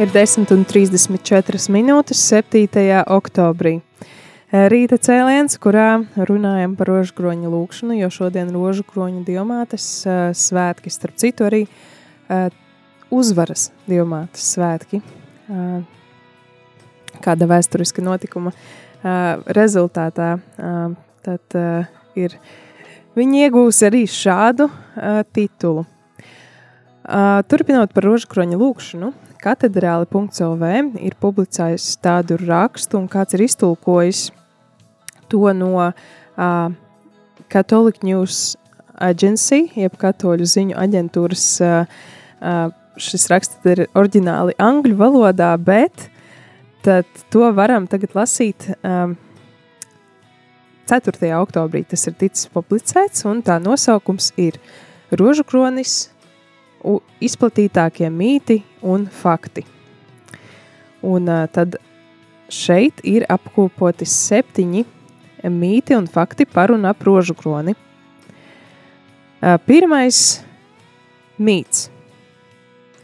Ir 0.00 0.08
10,34 0.08 1.66
minūtes 1.68 2.20
7. 2.30 3.02
oktobrī. 3.12 3.82
Rīta 4.48 4.96
cēliens, 4.96 5.58
kurā 5.60 6.06
runājam 6.16 6.72
par 6.78 6.88
rožkroņa 6.88 7.50
lūkšanu, 7.52 7.98
jo 7.98 8.08
šodien 8.08 8.48
rožkroņa 8.54 9.20
diamātes 9.28 9.90
svētki, 10.40 10.88
starp 10.88 11.20
citu, 11.20 11.44
arī 11.50 11.60
uzvaras 13.12 13.68
diamātes 13.90 14.48
svētki. 14.56 15.02
Kāda 17.20 17.52
vēsturiska 17.52 18.00
notikuma 18.00 18.56
rezultātā 19.52 20.32
tad 21.28 21.62
ir 22.16 22.40
viņi 23.20 23.44
iegūs 23.50 23.84
arī 23.84 24.06
šādu 24.08 24.72
titulu. 25.36 25.84
Turpinot 27.52 27.92
par 27.92 28.14
rožkroņa 28.14 28.56
lūkšanu, 28.64 29.18
katedrāli.lv 29.42 30.70
ir 31.00 31.16
publicējis 31.20 31.94
tādu 32.04 32.38
rakstu, 32.42 33.00
un 33.00 33.08
kāds 33.10 33.36
ir 33.36 33.46
iztulkojis 33.46 34.28
to 35.30 35.52
no 35.54 35.72
uh, 35.80 35.92
Catholic 37.50 38.02
News 38.06 38.56
Agency, 39.00 39.70
jeb 39.78 39.96
katoļu 40.00 40.48
ziņu 40.48 40.76
aģentūras. 40.78 41.46
Uh, 41.64 42.70
šis 43.00 43.28
raksts 43.32 43.66
ir 43.68 43.86
oriģināli 43.96 44.56
angļu 44.60 44.96
valodā, 44.98 45.54
bet 45.56 46.08
to 46.84 47.50
varam 47.56 47.86
tagad 47.90 48.14
lasīt 48.16 48.70
um, 48.84 49.16
4. 50.90 51.30
oktobrī. 51.38 51.84
Tas 51.88 52.06
ir 52.08 52.16
ticis 52.18 52.50
publicēts, 52.52 53.24
un 53.28 53.44
tā 53.46 53.60
nosaukums 53.62 54.32
ir 54.40 54.58
Rožu 55.10 55.44
kronis 55.46 56.10
izplatītākie 57.20 58.08
mīti 58.12 58.60
un 58.82 59.06
fakti. 59.12 59.64
Un 61.06 61.28
tad 61.52 61.76
šeit 62.52 63.00
ir 63.06 63.24
apkopoti 63.30 64.08
septiņi 64.08 64.84
mīti 65.48 65.96
un 65.96 66.08
fakti 66.10 66.44
par 66.44 66.72
un 66.74 66.84
ap 66.88 67.02
rožu 67.06 67.36
kroni. 67.38 67.76
Pirmais 69.40 70.18
mīts. 71.40 71.88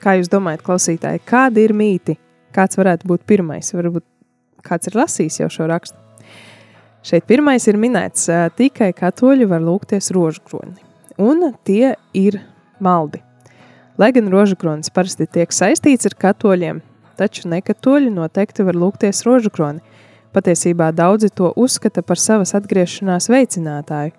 Kā 0.02 0.18
jūs 0.18 0.28
domājat, 0.30 0.64
klausītāji, 0.66 1.22
kādi 1.26 1.64
ir 1.64 1.72
mīti? 1.76 2.18
Kāds 2.54 2.76
varētu 2.78 3.08
būt 3.08 3.24
pirmais? 3.28 3.72
Varbūt 3.72 4.04
kāds 4.66 4.90
ir 4.90 4.98
lasījis 5.00 5.40
jau 5.40 5.48
šo 5.52 5.68
rakstu. 5.72 5.98
Šeit 7.06 7.26
pirmais 7.28 7.64
ir 7.70 7.78
minēts, 7.78 8.26
tikai 8.58 8.90
katoļi 8.96 9.46
var 9.48 9.62
lūgties 9.62 10.10
rožu 10.14 10.42
kroni. 10.44 10.82
Un 11.22 11.52
tie 11.64 11.94
ir 12.12 12.40
maldi. 12.82 13.22
Lai 13.96 14.10
gan 14.12 14.26
rožukronis 14.28 14.90
parasti 14.92 15.24
tiek 15.24 15.52
saistīts 15.56 16.04
ar 16.04 16.12
katoļiem, 16.20 16.82
taču 17.16 17.48
nekatoļi 17.48 18.10
noteikti 18.12 18.66
var 18.66 18.76
lūgties 18.76 19.22
rožukroni. 19.24 19.80
Patiesībā 20.36 20.90
daudzi 20.92 21.30
to 21.32 21.48
uzskata 21.56 22.02
par 22.04 22.20
savas 22.20 22.52
atgriešanās 22.58 23.30
veicinātāju. 23.32 24.12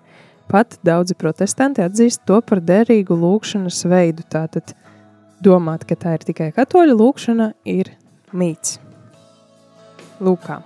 Pat 0.50 0.74
daudzi 0.82 1.14
protestanti 1.14 1.84
atzīst 1.84 2.24
to 2.26 2.40
par 2.42 2.58
derīgu 2.58 3.14
lūgšanas 3.14 3.84
veidu. 3.86 4.26
Tātad 4.26 4.74
domāt, 5.44 5.86
ka 5.86 5.94
tā 5.94 6.16
ir 6.18 6.26
tikai 6.26 6.50
katoļu 6.56 6.98
lūgšana, 6.98 7.52
ir 7.62 7.92
mīts. 8.34 8.80
Lūkā. 10.18 10.58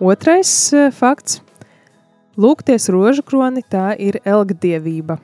Otrais 0.00 0.56
eh, 0.72 0.88
fakts- 0.88 1.42
lūgties 2.42 2.88
rožukroni 2.88 3.60
tā 3.68 3.92
ir 4.00 4.22
elgdievība 4.24 5.20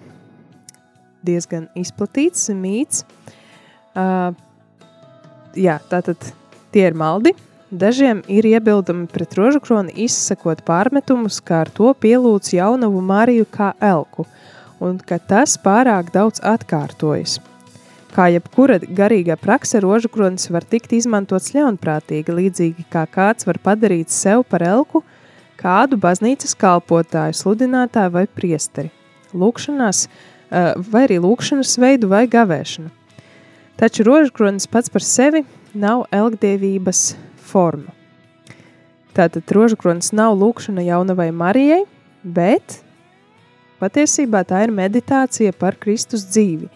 diezgan 1.27 1.69
izplatīts 1.79 2.49
mīts. 2.57 3.05
Uh, 3.95 4.33
jā, 5.59 5.79
tātad 5.91 6.33
tie 6.75 6.87
ir 6.89 6.97
maldi. 6.99 7.35
Dažiem 7.71 8.25
ir 8.27 8.49
iebildumi 8.51 9.07
pret 9.11 9.37
rožu 9.39 9.61
kroni, 9.63 9.93
izsakot 10.03 10.65
pārmetumus, 10.67 11.39
kā 11.39 11.61
ar 11.65 11.71
to 11.71 11.93
pielūdz 11.95 12.57
jaunavu 12.57 13.03
Mariju 13.07 13.47
kā 13.47 13.71
elku, 13.79 14.27
un 14.83 14.99
ka 14.99 15.21
tas 15.23 15.55
pārāk 15.63 16.11
daudz 16.11 16.43
atkārtojas. 16.43 17.39
Kā 18.11 18.27
jebkura 18.35 18.81
garīga 18.83 19.37
prakse, 19.39 19.79
rožu 19.79 20.11
kronis 20.11 20.49
var 20.51 20.67
tikt 20.67 20.97
izmantots 20.99 21.53
ļaunprātīgi, 21.55 22.35
līdzīgi 22.35 22.89
kā 22.91 23.05
kāds 23.07 23.47
var 23.47 23.61
padarīt 23.63 24.11
sev 24.11 24.43
par 24.51 24.67
elku, 24.67 25.05
kādu 25.61 25.95
baznīcas 26.01 26.57
kalpotāju, 26.59 27.39
sludinātāju 27.39 28.17
vai 28.17 28.25
priesteri. 28.27 28.91
Lūkšanās 29.31 30.09
vai 30.51 31.05
arī 31.07 31.21
lūkšanas 31.23 31.77
veidu 31.81 32.11
vai 32.11 32.27
gavēšanu. 32.31 32.91
Taču 33.81 34.05
rožkronis 34.05 34.67
pats 34.69 34.93
par 34.93 35.05
sevi 35.07 35.45
nav 35.73 36.05
elgdievības 36.13 37.15
forma. 37.51 37.95
Tātad 39.17 39.51
rožkronis 39.55 40.13
nav 40.15 40.37
lūkšana 40.39 40.85
jaunavai 40.87 41.31
Marijai, 41.35 41.83
bet 42.23 42.81
patiesībā 43.81 44.43
tā 44.47 44.65
ir 44.67 44.75
meditācija 44.75 45.55
par 45.57 45.79
Kristus 45.81 46.27
dzīvi, 46.29 46.69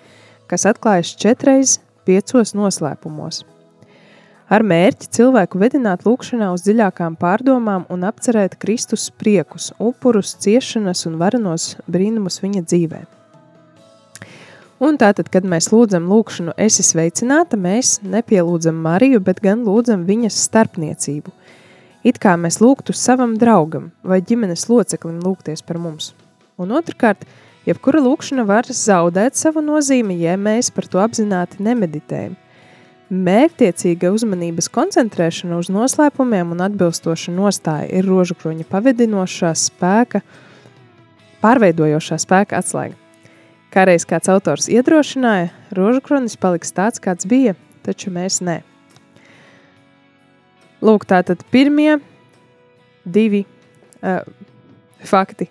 kas 0.51 0.67
atklājas 0.71 1.13
četreiz 1.21 1.79
piecos 2.09 2.55
noslēpumos. 2.57 3.45
Ar 4.53 4.61
mērķi 4.67 5.09
cilvēku 5.17 5.59
vedināt 5.61 6.05
lūkšanā 6.05 6.51
uz 6.53 6.67
dziļākām 6.67 7.17
pārdomām 7.21 7.87
un 7.93 8.05
apcerēt 8.05 8.59
Kristus 8.61 9.09
priekus, 9.11 9.71
upurus, 9.81 10.35
ciešanas 10.45 11.07
un 11.09 11.17
varenos 11.23 11.75
brīnumus 11.89 12.43
viņa 12.45 12.65
dzīvēm. 12.69 13.24
Un 14.83 14.97
tātad, 14.99 15.29
kad 15.31 15.45
mēs 15.47 15.69
lūdzam 15.71 16.09
lūkšanu, 16.11 16.57
esi 16.59 16.83
sveicināta, 16.83 17.55
mēs 17.61 18.01
nepielūdzam 18.03 18.75
Mariju, 18.83 19.21
bet 19.23 19.39
gan 19.45 19.63
lūdzam 19.67 20.03
viņas 20.09 20.41
starpniecību. 20.49 21.31
It 22.05 22.19
kā 22.21 22.35
mēs 22.37 22.59
lūgtu 22.61 22.93
savam 22.93 23.37
draugam 23.41 23.93
vai 24.03 24.19
ģimenes 24.21 24.67
loceklim 24.69 25.23
lūgties 25.25 25.63
par 25.65 25.79
mums. 25.81 26.11
Un 26.61 26.75
otrkārt, 26.75 27.23
jebkura 27.65 28.03
lūkšana 28.03 28.45
var 28.49 28.67
zaudēt 28.67 29.39
savu 29.39 29.63
nozīmi, 29.65 30.19
ja 30.21 30.35
mēs 30.37 30.73
par 30.75 30.91
to 30.91 31.01
apzināti 31.01 31.63
nemeditējam. 31.65 32.35
Mērķtiecīga 33.15 34.11
uzmanības 34.11 34.69
koncentrēšana 34.75 35.61
uz 35.61 35.71
noslēpumiem 35.73 36.51
un 36.57 36.65
atbilstoša 36.67 37.33
nostāja 37.37 37.87
ir 37.95 38.09
rožukroņa 38.11 38.67
pavedinošā 38.69 39.55
spēka, 39.61 40.25
pārveidojošā 41.45 42.19
spēka 42.27 42.59
atslēga. 42.59 43.04
Kā 43.75 43.83
reiz 43.89 44.05
kāds 44.07 44.31
autors 44.31 44.69
iedrošināja, 44.71 45.49
rožkronis 45.75 46.37
paliks 46.39 46.71
tāds, 46.71 47.01
kāds 47.03 47.27
bija, 47.27 47.57
taču 47.83 48.13
mēs 48.15 48.37
ne. 48.47 48.61
Lūk, 50.85 51.09
tātad 51.11 51.43
pirmie 51.51 51.97
divi 53.03 53.41
uh, 53.43 54.21
fakti. 55.03 55.49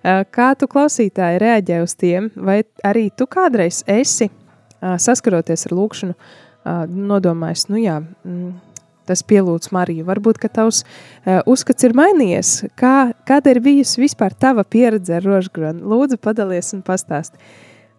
Uh, 0.00 0.22
kā 0.32 0.54
tu 0.56 0.70
klausītāji 0.72 1.42
reaģē 1.42 1.82
uz 1.84 1.92
tiem, 2.00 2.30
vai 2.32 2.62
arī 2.80 3.10
tu 3.12 3.28
kādreiz 3.28 3.82
esi 3.84 4.30
uh, 4.30 4.96
saskaroties 4.96 5.68
ar 5.68 5.76
lūkšanu, 5.76 6.16
uh, 6.16 6.86
nodomājis, 6.88 7.66
nu 7.68 7.82
jā, 7.82 7.98
mm, 8.00 8.56
tas 9.04 9.20
pielūdz 9.26 9.68
Mariju. 9.76 10.08
Varbūt, 10.08 10.40
ka 10.40 10.48
tavs 10.62 10.80
uh, 10.80 11.42
uzskats 11.44 11.84
ir 11.84 11.92
mainījies. 11.98 12.56
Kā, 12.78 13.12
kāda 13.28 13.52
ir 13.52 13.60
bijusi 13.68 14.06
vispār 14.06 14.32
tava 14.32 14.64
pieredze 14.64 15.20
ar 15.20 15.28
rožgronu? 15.28 15.84
Lūdzu, 15.92 16.22
padalies 16.24 16.72
un 16.72 16.80
pastāsti. 16.86 17.36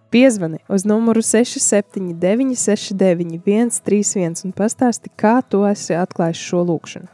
Piezvani 0.09 0.61
uz 0.71 0.85
numuru 0.87 1.21
679, 1.21 2.55
69, 2.55 3.35
131 3.81 4.45
un 4.47 4.53
pastāsti, 4.55 5.11
kā 5.19 5.41
tu 5.43 5.65
esi 5.67 5.97
atklājis 5.99 6.43
šo 6.47 6.63
lūkšanu. 6.69 7.09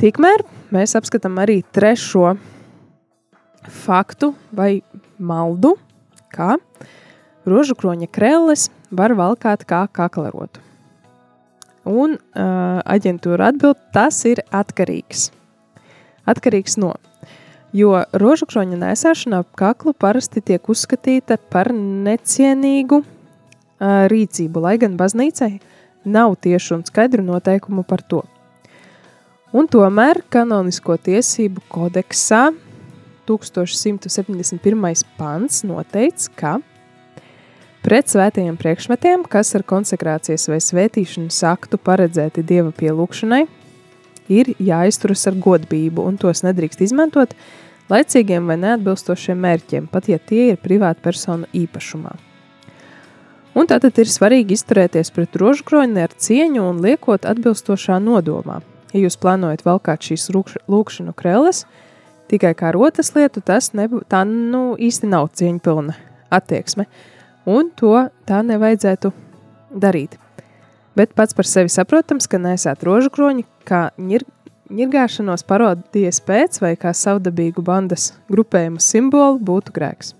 Tikmēr 0.00 0.46
mēs 0.72 0.96
apskatām 0.96 1.36
arī 1.42 1.58
trešo 1.76 2.32
faktu 3.84 4.32
vai 4.56 4.80
maldu, 5.20 5.74
kā 6.32 6.56
rožu 7.44 7.76
kroņa 7.76 8.08
krēles 8.08 8.70
var 8.90 9.12
valkāt 9.18 9.66
kā 9.68 9.82
kaklarotu. 9.92 10.64
Un 11.84 12.16
uh, 12.16 12.80
aģentūra 12.80 13.50
atbild, 13.52 13.76
tas 13.92 14.22
ir 14.28 14.40
atkarīgs. 14.56 15.28
Atkarīgs 16.28 16.76
no 16.80 16.94
jo 17.76 17.92
rožukroņa 18.12 18.78
nēsāšana 18.80 19.42
ap 19.44 19.52
kaklu 19.58 19.94
parasti 19.94 20.42
tiek 20.42 20.68
uzskatīta 20.72 21.38
par 21.52 21.72
necienīgu 21.74 23.02
uh, 23.02 24.06
rīcību, 24.10 24.62
lai 24.64 24.76
gan 24.82 24.96
baznīcai 25.00 25.52
nav 26.04 26.36
tiešu 26.40 26.78
un 26.78 26.84
skaidru 26.88 27.24
noteikumu 27.26 27.84
par 27.86 28.02
to. 28.02 28.24
Un 29.52 29.66
tomēr 29.66 30.22
kanonisko 30.30 30.94
tiesību 31.02 31.64
kodeksā 31.70 32.50
1171. 33.26 35.04
pants 35.18 35.62
noteica, 35.66 36.30
ka 36.38 36.52
pret 37.82 38.10
svētajiem 38.12 38.58
priekšmetiem, 38.60 39.24
kas 39.30 39.54
ar 39.58 39.64
konsekrācijas 39.66 40.46
vai 40.50 40.60
svētīšanas 40.62 41.40
aktu 41.50 41.80
paredzēti 41.82 42.44
dieva 42.46 42.70
pielūgšanai, 42.76 43.44
ir 44.30 44.52
jāizturas 44.62 45.26
ar 45.26 45.38
godību, 45.42 46.04
un 46.06 46.18
tos 46.20 46.44
nedrīkst 46.46 46.84
izmantot 46.86 47.34
laicīgiem 47.90 48.46
vai 48.48 48.56
neatbilstošiem 48.62 49.38
mērķiem, 49.42 49.86
pat 49.90 50.08
ja 50.10 50.18
tie 50.18 50.50
ir 50.52 50.60
privāta 50.62 51.02
persona 51.04 51.48
īpašumā. 51.56 52.16
Un 53.58 53.66
tātad 53.66 53.96
ir 53.98 54.06
svarīgi 54.06 54.54
izturēties 54.54 55.10
pret 55.14 55.34
rožkroņi 55.40 56.04
ar 56.04 56.12
cieņu 56.14 56.68
un 56.70 56.82
liekot 56.84 57.26
atbilstošā 57.26 57.98
nodomā. 58.02 58.60
Ja 58.94 59.02
jūs 59.02 59.18
plānojat 59.22 59.64
valkāt 59.66 60.06
šīs 60.06 60.28
lūkšanu 60.34 61.14
krelles, 61.18 61.64
tikai 62.30 62.54
kā 62.58 62.70
rotas 62.74 63.10
lietu, 63.16 63.42
tas 63.42 63.72
nebū, 63.74 64.04
tā 64.06 64.22
nu, 64.26 64.76
īsti 64.78 65.10
nav 65.10 65.32
cieņpilna 65.38 65.96
attieksme. 66.30 66.86
Un 67.50 67.72
to 67.74 68.06
tā 68.28 68.42
nevajadzētu 68.46 69.10
darīt. 69.74 70.14
Bet 70.98 71.14
pats 71.18 71.34
par 71.34 71.46
sevi 71.46 71.70
saprotams, 71.72 72.26
ka 72.30 72.38
nesāt 72.42 72.82
rožu 72.86 73.10
kroņi, 73.14 73.46
kā 73.66 73.88
ņir, 73.98 74.26
ņirgāšanos 74.70 75.44
parodijas 75.48 76.20
pēc 76.24 76.60
vai 76.62 76.74
kā 76.78 76.92
savdabīgu 76.94 77.62
bandas 77.66 78.12
grupējuma 78.30 78.82
simbolu 78.82 79.40
būtu 79.42 79.74
grēks. 79.74 80.14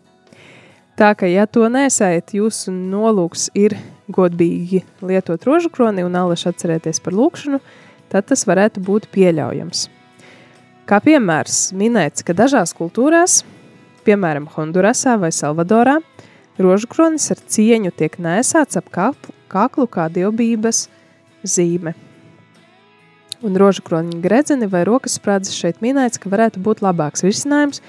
Tā 0.98 1.14
ka, 1.16 1.28
ja 1.30 1.46
to 1.48 1.64
nesējat, 1.72 2.34
jūsu 2.36 2.74
nolūks 2.74 3.48
ir 3.56 3.76
godīgi 4.12 4.82
lietot 5.06 5.46
rožu 5.48 5.70
kroni 5.72 6.04
un 6.04 6.18
alaši 6.18 6.50
atcerēties 6.50 7.00
par 7.00 7.16
lūkšanu, 7.16 7.60
tad 8.12 8.28
tas 8.28 8.44
varētu 8.44 8.82
būt 8.84 9.08
pieļaujams. 9.14 9.86
Kā 10.90 10.98
piemērs 11.00 11.70
minēts, 11.78 12.26
ka 12.26 12.34
dažās 12.36 12.74
kultūrās, 12.76 13.44
piemēram, 14.04 14.50
Hondurasā 14.50 15.14
vai 15.22 15.30
Salvadorā, 15.32 16.00
rožkronis 16.60 17.30
ar 17.32 17.40
cieņu 17.46 17.94
tiek 17.96 18.20
nēsāts 18.20 18.80
ap 18.80 18.90
kaklu, 18.92 19.86
kā 19.88 20.10
dievbības 20.12 20.88
zīme. 21.46 21.94
Un 23.40 23.56
rožkroniņa 23.56 24.20
gredzeni 24.20 24.66
vai 24.68 24.82
rokas 24.84 25.14
sprādzes 25.16 25.56
šeit 25.56 25.78
minēts, 25.80 26.20
ka 26.20 26.28
varētu 26.28 26.60
būt 26.60 26.82
labāks 26.84 27.24
risinājums, 27.24 27.80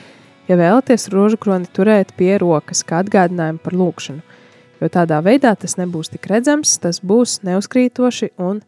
ja 0.48 0.56
vēlaties 0.56 1.10
rožkroni 1.12 1.68
turēt 1.76 2.14
pie 2.16 2.38
rokas, 2.40 2.86
kā 2.88 3.02
atgādinājumu 3.04 3.60
par 3.60 3.76
lūkšanu, 3.76 4.24
jo 4.80 4.90
tādā 4.94 5.20
veidā 5.26 5.52
tas 5.60 5.76
nebūs 5.76 6.14
tik 6.14 6.30
redzams, 6.32 6.78
tas 6.80 7.02
būs 7.04 7.42
neuzkrītoši 7.44 8.32
un 8.40 8.64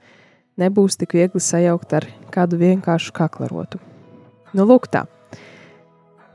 nebūs 0.59 0.99
tik 0.99 1.15
viegli 1.15 1.39
sajaukt 1.39 1.95
ar 2.01 2.09
kādu 2.35 2.59
vienkāršu 2.59 3.15
kaklarotu. 3.15 3.79
Nu, 4.53 4.67
lūk 4.67 4.91
tā. 4.91 5.07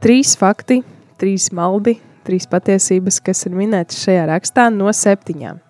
Trīs 0.00 0.32
fakti, 0.38 0.80
trīs 1.20 1.52
maldi, 1.52 1.98
trīs 2.24 2.48
patiesības, 2.48 3.20
kas 3.20 3.44
ir 3.44 3.56
minētas 3.58 4.00
šajā 4.00 4.24
rakstā 4.32 4.70
no 4.72 4.88
septiņām. 4.96 5.60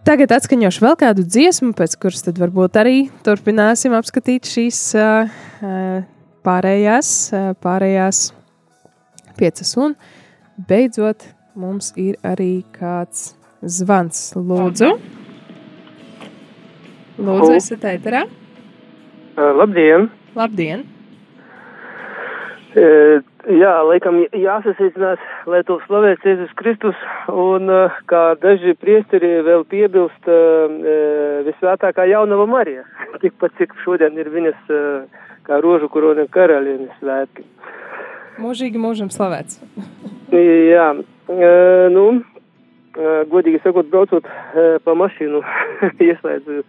Tagad 0.00 0.32
atskaņošu 0.32 0.80
vēl 0.80 0.94
kādu 1.00 1.22
dziesmu, 1.28 1.74
pēc 1.76 1.94
kuras 2.00 2.24
tad 2.24 2.38
varbūt 2.40 2.78
arī 2.80 2.96
turpināsim 3.26 3.92
apskatīt 3.98 4.48
šīs 4.48 4.78
pārējās, 6.46 7.10
pārējās 7.60 8.20
piecas. 9.36 9.74
Un 9.76 9.96
beidzot 10.70 11.28
mums 11.52 11.92
ir 12.00 12.16
arī 12.24 12.62
kāds 12.72 13.34
zvans. 13.60 14.30
Lūdzu! 14.40 14.88
Lūdzu, 17.20 17.52
esat 17.58 17.84
ēterā? 17.92 18.24
Labdien! 19.36 20.08
Labdien! 20.36 20.86
Jā, 23.48 23.72
laikam 23.88 24.18
jāsasīcinās, 24.36 25.20
lai 25.48 25.62
to 25.64 25.78
slavēts 25.86 26.26
Jēzus 26.28 26.50
Kristus, 26.58 26.96
un 27.32 27.70
kā 28.10 28.34
daži 28.42 28.74
priesteri 28.76 29.38
vēl 29.46 29.64
piebilst 29.70 30.28
e, 30.28 30.36
visvētākā 31.46 32.04
jaunava 32.10 32.44
Marija, 32.50 32.84
tikpat 33.22 33.56
cik 33.56 33.72
šodien 33.84 34.18
ir 34.20 34.28
viņas 34.34 34.74
kā 35.48 35.60
rožu 35.64 35.88
korona 35.88 36.26
karalienes 36.28 36.92
svētki. 37.00 37.46
Mūžīgi 38.40 38.80
mūžam 38.80 39.08
slavēts. 39.12 39.62
Jā, 40.74 40.90
nu, 41.96 42.04
godīgi 43.32 43.62
sakot, 43.64 43.88
braucot 43.88 44.28
pa 44.84 44.96
mašīnu, 45.00 45.40
ieslēdzu 46.10 46.60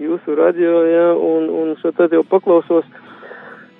jūsu 0.00 0.36
radio, 0.36 0.76
jā, 0.88 1.08
un, 1.16 1.48
un 1.52 1.72
šo 1.80 1.90
tad 1.96 2.12
jau 2.14 2.22
paklausos, 2.28 2.86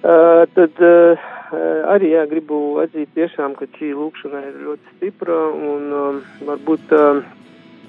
tad 0.02 0.80
Eh, 0.80 1.30
arī 1.52 2.12
jā, 2.14 2.24
gribu 2.30 2.80
atzīt 2.82 3.10
tiešām, 3.16 3.56
ka 3.58 3.68
šī 3.76 3.92
lūkšana 3.96 4.42
ir 4.48 4.58
ļoti 4.66 4.96
stipra 4.96 5.38
un 5.54 5.88
um, 5.94 6.20
varbūt 6.46 6.94
uh, 6.96 7.22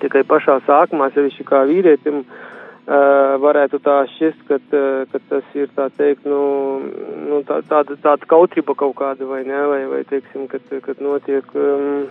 tikai 0.02 0.24
pašā 0.28 0.60
sākumā, 0.68 1.12
sevišķi 1.14 1.46
kā 1.46 1.62
vīrietim, 1.70 2.24
uh, 2.24 3.38
varētu 3.44 3.82
tā 3.86 3.98
šķist, 4.16 4.44
ka, 4.50 4.60
uh, 4.74 5.04
ka 5.12 5.22
tas 5.30 5.56
ir 5.58 5.70
tā 5.78 5.90
teikt, 5.98 6.26
nu, 6.26 6.42
nu 7.30 7.42
tā, 7.48 7.62
tāda, 7.70 7.98
tāda 8.02 8.30
kautrība 8.30 8.78
kaut 8.78 8.98
kāda 9.02 9.30
vai 9.30 9.44
ne, 9.48 9.64
vai, 9.74 9.82
vai 9.94 10.04
teiksim, 10.10 10.48
kad, 10.52 10.66
kad 10.88 11.02
notiek 11.04 11.54
um, 11.54 12.08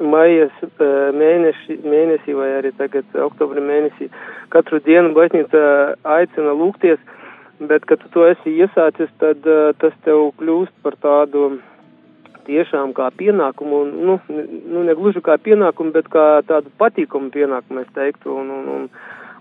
maijas 0.00 0.52
mēneši, 0.80 1.80
mēnesī 1.84 2.34
vai 2.36 2.50
arī 2.58 2.72
tagad 2.76 3.08
oktobra 3.20 3.60
mēnesī. 3.60 4.08
Katru 4.52 4.80
dienu 4.84 5.12
baznīca 5.16 5.96
aicina 6.16 6.54
lūgties, 6.56 7.00
bet, 7.60 7.84
kad 7.84 8.00
tu 8.00 8.08
to 8.14 8.24
esi 8.28 8.54
iesācis, 8.56 9.10
tad 9.20 9.44
uh, 9.48 9.70
tas 9.80 9.96
tev 10.06 10.30
kļūst 10.40 10.74
par 10.84 10.96
tādu 11.02 11.60
tiešām 12.46 12.94
kā 12.96 13.10
pienākumu, 13.14 13.82
un, 13.84 13.94
nu, 14.08 14.18
nu, 14.72 14.84
ne 14.86 14.96
gluži 14.98 15.22
kā 15.24 15.36
pienākumu, 15.42 15.92
bet 15.94 16.08
kā 16.12 16.26
tādu 16.48 16.72
patīkamu 16.80 17.32
pienākumu, 17.34 17.84
es 17.84 17.96
teiktu, 17.96 18.32
un, 18.42 18.50
un, 18.56 18.70
un, 18.76 18.86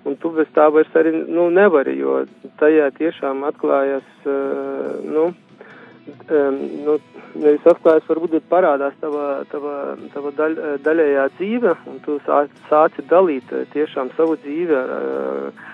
un 0.06 0.18
tu 0.22 0.34
bez 0.36 0.50
tā 0.56 0.68
vairs 0.74 1.00
arī, 1.00 1.14
nu, 1.28 1.48
nevari, 1.54 1.96
jo 2.00 2.24
tajā 2.62 2.90
tiešām 3.00 3.46
atklājas, 3.48 4.12
uh, 4.28 5.00
nu, 5.08 5.30
um, 5.32 6.62
nu, 6.86 7.00
nevis 7.40 7.72
atklājas, 7.72 8.08
varbūt, 8.12 8.36
bet 8.36 8.52
parādās 8.52 9.00
tava, 9.02 9.46
tava, 9.54 9.96
tava 10.14 10.36
daļ, 10.36 10.62
daļējā 10.86 11.28
dzīve, 11.40 11.76
un 11.90 12.00
tu 12.06 12.20
sāc, 12.28 12.52
sāci 12.68 13.06
dalīt 13.10 13.54
tiešām 13.74 14.12
savu 14.20 14.38
dzīvi 14.44 14.80
ar, 14.84 14.96
uh, 15.00 15.68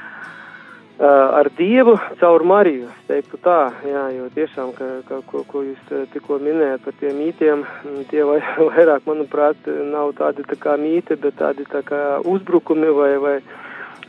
ar 0.99 1.49
Dievu 1.57 1.97
caur 2.19 2.43
Mariju, 2.47 2.87
es 2.87 3.07
teiktu 3.09 3.39
tā, 3.43 3.59
jā, 3.83 4.03
jo 4.15 4.29
tiešām, 4.35 4.71
ka, 4.77 4.87
ka, 5.09 5.19
ko, 5.27 5.43
ko 5.49 5.63
jūs 5.65 5.91
tikko 6.13 6.39
minējat 6.39 6.85
par 6.85 6.95
tiem 7.01 7.19
mītiem, 7.19 7.65
tie 8.11 8.23
vairāk, 8.71 9.03
manuprāt, 9.07 9.67
nav 9.91 10.13
tādi 10.19 10.45
tā 10.47 10.55
kā 10.59 10.77
mīti, 10.79 11.19
bet 11.19 11.35
tādi 11.41 11.67
tā 11.67 11.83
kā 11.83 12.01
uzbrukumi 12.23 12.93
vai, 12.95 13.11
vai 13.19 13.35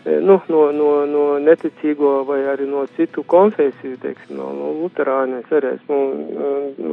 nu, 0.07 0.39
no, 0.53 0.63
no, 0.73 0.91
no 1.11 1.25
neticīgo 1.43 2.21
vai 2.29 2.41
arī 2.53 2.69
no 2.71 2.85
citu 2.97 3.25
konfesiju, 3.27 3.99
teiksim, 4.03 4.37
no, 4.39 4.53
no 4.55 4.73
luterāņa. 4.81 5.43
Es 5.43 5.55
arī 5.59 5.73
esmu 5.75 6.01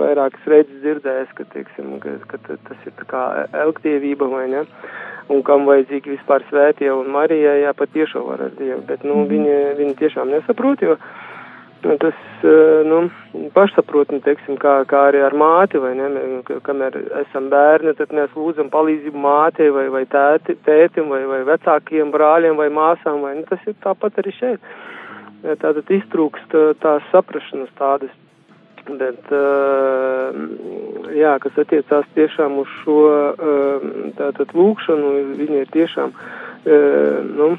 vairākas 0.02 0.50
reizes 0.50 0.82
dzirdējis, 0.82 1.34
ka, 1.38 1.48
teiksim, 1.54 1.96
ka, 2.04 2.18
ka 2.32 2.42
tas 2.50 2.88
ir 2.88 2.96
tā 3.02 3.10
kā 3.10 3.24
elgdievība 3.66 4.30
vai 4.34 4.48
ne 4.52 4.66
un 5.32 5.44
kam 5.46 5.68
vajadzīgi 5.70 6.18
vispār 6.18 6.44
svētie 6.50 6.90
un 6.92 7.12
Marijai 7.14 7.62
jāpatiešo 7.64 8.26
var 8.28 8.48
ar 8.48 8.56
Dievu, 8.58 8.82
bet, 8.88 9.06
nu, 9.08 9.24
viņi, 9.30 9.54
viņi 9.80 9.96
tiešām 10.02 10.34
nesaprot, 10.34 10.84
jo 10.84 10.98
tas, 12.00 12.20
nu, 12.88 13.00
pašsaprotni, 13.56 14.22
teiksim, 14.24 14.56
kā, 14.62 14.76
kā 14.90 15.02
arī 15.10 15.24
ar 15.26 15.36
māti, 15.38 15.82
vai 15.84 15.94
ne, 15.98 16.08
kamēr 16.66 16.98
esam 17.24 17.50
bērni, 17.52 17.96
tad 18.00 18.16
mēs 18.16 18.34
lūdzam 18.38 18.72
palīdzību 18.74 19.24
mātei 19.26 19.70
vai, 19.76 19.88
vai 19.94 20.04
tēti, 20.10 20.58
tētim 20.68 21.12
vai, 21.12 21.24
vai 21.30 21.42
vecākiem 21.52 22.12
brāļiem 22.14 22.60
vai 22.60 22.70
māsām, 22.74 23.22
vai, 23.26 23.36
nu, 23.40 23.48
tas 23.50 23.64
ir 23.68 23.78
tāpat 23.84 24.22
arī 24.24 24.36
šeit. 24.40 24.74
Tātad 25.44 25.90
iztrūkst 25.92 26.56
tās 26.80 27.08
saprašanas 27.12 27.72
tādas 27.80 28.14
Bet, 28.84 29.30
uh, 29.32 30.36
jā, 31.16 31.38
kas 31.40 31.60
attiecās 31.64 32.10
tiešām 32.18 32.58
uz 32.60 32.72
šo 32.82 32.98
uh, 33.08 33.86
tātad 34.18 34.52
lūkšanu, 34.58 35.14
viņa 35.40 35.62
ir 35.64 35.72
tiešām 35.72 36.12
uh, 36.12 36.26
nu, 36.64 37.54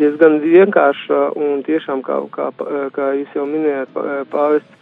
diezgan 0.00 0.40
vienkārša 0.44 1.20
un 1.36 1.62
tiešām, 1.66 2.00
kā, 2.06 2.22
kā, 2.32 2.50
kā 2.96 3.12
jūs 3.20 3.36
jau 3.36 3.44
minējāt, 3.48 3.92
pāvests 4.32 4.78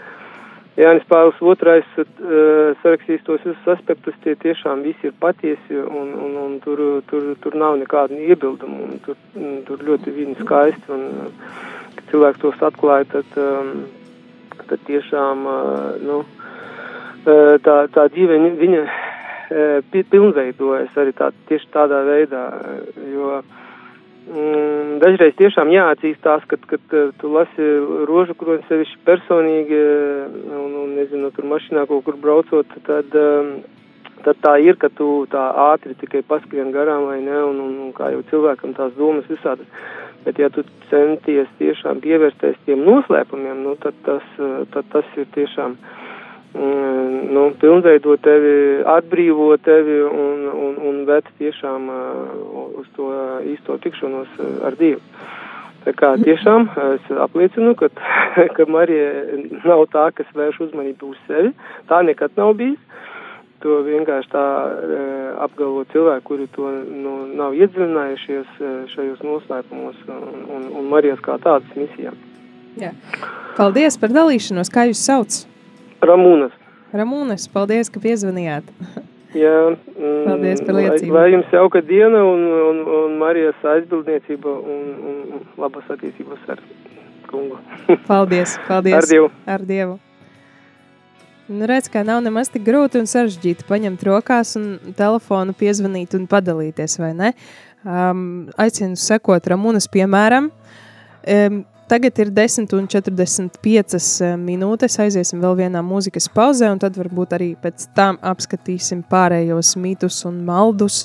Jānis 0.76 1.06
Pāvils 1.08 1.38
II 1.40 2.72
sarakstīs 2.82 3.22
tos 3.24 3.40
visus 3.46 3.68
aspektus, 3.72 4.16
tie 4.20 4.34
tiešām 4.36 4.82
visi 4.84 5.08
ir 5.08 5.14
patiesi 5.20 5.78
un, 5.80 6.10
un, 6.20 6.34
un 6.36 6.58
tur, 6.60 6.82
tur, 7.08 7.30
tur 7.40 7.56
nav 7.56 7.78
nekādu 7.80 8.18
iebildumu 8.26 8.82
un 8.84 8.98
tur, 9.06 9.16
tur 9.64 9.84
ļoti 9.88 10.12
viņi 10.18 10.36
skaisti 10.42 10.92
un, 10.92 11.06
kad 11.96 12.10
cilvēks 12.12 12.42
tos 12.44 12.66
atklāja, 12.68 13.08
tad 13.14 13.40
um, 13.40 13.72
tad 14.64 14.82
tiešām 14.88 15.44
nu, 16.06 16.22
tā, 17.26 17.76
tā 17.92 18.08
dzīve 18.14 18.38
viņa 18.60 18.82
pilnveidojas 20.10 20.96
arī 20.98 21.14
tā, 21.16 21.30
tieši 21.50 21.70
tādā 21.74 22.02
veidā, 22.06 22.42
jo 23.12 23.36
mm, 24.32 24.98
dažreiz 25.04 25.36
tiešām 25.38 25.70
jāatzīstās, 25.70 26.46
kad, 26.50 26.66
kad 26.70 26.96
tu 27.20 27.32
lasi 27.34 27.70
rožu 28.10 28.34
kroni 28.38 28.64
sevišķi 28.68 29.02
personīgi 29.06 29.80
un, 30.50 30.74
un 30.82 30.96
nezinu, 30.98 31.30
tur 31.36 31.46
mašīnā 31.52 31.86
kaut 31.90 32.06
kur 32.08 32.18
braucot, 32.22 32.78
tad, 32.88 33.14
tad 34.26 34.42
tā 34.42 34.56
ir, 34.62 34.76
ka 34.82 34.90
tu 34.92 35.24
tā 35.30 35.44
ātri 35.70 35.94
tikai 36.02 36.24
paskrien 36.26 36.74
garām 36.74 37.06
vai 37.08 37.20
ne, 37.22 37.38
un, 37.46 37.62
un, 37.62 37.78
un 37.86 37.94
kā 37.96 38.10
jau 38.12 38.26
cilvēkam 38.32 38.74
tās 38.76 38.92
domas 38.98 39.30
visādas 39.30 39.70
Bet, 40.26 40.40
ja 40.42 40.48
tu 40.50 40.64
centies 40.90 41.46
tiešām 41.60 42.00
pievērsties 42.02 42.56
tiem 42.66 42.80
noslēpumiem, 42.82 43.60
nu, 43.62 43.76
tad, 43.78 43.94
tas, 44.02 44.24
tad 44.74 44.88
tas 44.90 45.12
ir 45.14 45.28
tiešām 45.36 45.76
mm, 45.78 47.20
nu, 47.30 47.44
pilnveido 47.62 48.16
tevi, 48.24 48.56
atbrīvo 48.90 49.52
tevi 49.62 50.00
un, 50.08 50.48
un, 50.50 50.74
un 50.90 50.98
ved 51.06 51.30
tiešām 51.38 51.86
uh, 51.94 52.56
uz 52.82 52.90
to 52.98 53.12
īsto 53.52 53.78
tikšanos 53.86 54.34
uh, 54.42 54.50
ar 54.66 54.74
Dievu. 54.80 54.98
Tā 55.86 55.94
kā 55.94 56.10
tiešām 56.18 56.66
es 56.96 57.06
apliecinu, 57.28 57.76
ka, 57.78 57.92
ka 58.58 58.66
Marija 58.66 59.38
nav 59.62 59.86
tā, 59.94 60.08
kas 60.10 60.34
vērš 60.34 60.64
uzmanību 60.66 61.14
uz 61.14 61.22
sevi. 61.30 61.54
Tā 61.86 62.02
nekad 62.02 62.34
nav 62.34 62.56
bijis. 62.58 62.82
To 63.64 63.78
vienkārši 63.86 64.28
tā 64.32 64.44
e, 64.68 64.96
apgalvo 65.40 65.86
cilvēki, 65.92 66.24
kuri 66.28 66.46
to 66.52 66.68
nu, 66.92 67.14
nav 67.38 67.54
iedziļinājušies 67.56 68.58
e, 68.60 68.72
šajos 68.92 69.22
noslēpumos 69.24 70.02
un, 70.12 70.26
un, 70.58 70.66
un 70.76 70.90
Marijas 70.92 71.22
kā 71.24 71.38
tādas 71.40 71.70
misijā. 71.78 72.12
Jā. 72.76 72.92
Paldies 73.56 73.96
par 73.96 74.12
dalīšanos. 74.12 74.68
Kā 74.72 74.84
jūs 74.90 75.00
sauc? 75.08 75.40
Ramūnas. 76.04 76.52
Ramūnas, 76.96 77.48
paldies, 77.52 77.88
ka 77.92 78.02
piezvanījāt. 78.04 78.68
Jā, 79.36 79.56
mm, 79.72 80.24
Paldies 80.28 80.62
par 80.66 80.76
liecību. 80.76 81.12
Lai, 81.16 81.22
lai 81.24 81.34
jums 81.38 81.56
jauka 81.56 81.82
diena 81.84 82.22
un, 82.28 82.44
un, 82.70 82.82
un 83.00 83.20
Marijas 83.20 83.68
aizbildniecība 83.76 84.52
un, 84.52 84.90
un, 85.12 85.46
labas 85.60 85.88
attiecības 85.96 86.44
ar 86.52 86.60
kungu. 87.30 87.60
Paldies, 88.08 88.58
paldies. 88.68 89.00
Ar 89.00 89.08
Dievu. 89.08 89.30
Ar 89.56 89.64
Dievu. 89.72 89.96
Nu, 91.46 91.62
redz, 91.70 91.86
kā 91.92 92.00
nav 92.02 92.18
nemaz 92.24 92.48
tik 92.50 92.64
grūti 92.66 92.98
un 92.98 93.06
sarežģīti 93.06 93.68
paņemt 93.68 94.00
rokās 94.08 94.56
un 94.58 94.64
telefonu 94.98 95.54
piezvanīt 95.54 96.16
un 96.18 96.24
padalīties, 96.30 96.96
vai 96.98 97.12
ne? 97.14 97.30
Um, 97.86 98.48
aicinu 98.58 98.98
sekot 98.98 99.46
Ramunas 99.46 99.86
piemēram. 99.92 100.50
Um, 100.50 101.62
Tagad 101.86 102.18
ir 102.18 102.32
10,45 102.34 104.34
minūtes. 104.42 104.96
Aiziesim 105.04 105.38
vēl 105.38 105.54
vienā 105.60 105.84
mūzikas 105.86 106.26
pauzē, 106.34 106.66
un 106.74 106.82
tad 106.82 106.98
varbūt 106.98 107.36
arī 107.38 107.54
pēc 107.62 107.86
tam 107.94 108.18
apskatīsim 108.26 109.06
pārējos 109.06 109.76
mītus 109.78 110.18
un 110.26 110.42
maldus, 110.48 111.04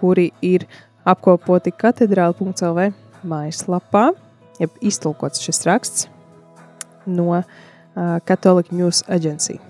kuri 0.00 0.32
ir 0.42 0.66
apkopoti 1.06 1.70
katedrāla.lv 1.70 2.90
mājaslapā, 3.22 4.10
jeb 4.58 4.74
iztulkots 4.82 5.38
šis 5.46 5.62
raksts 5.70 6.10
no 7.06 7.30
uh, 7.38 7.46
Catholic 8.26 8.74
News 8.74 9.06
Agency. 9.06 9.67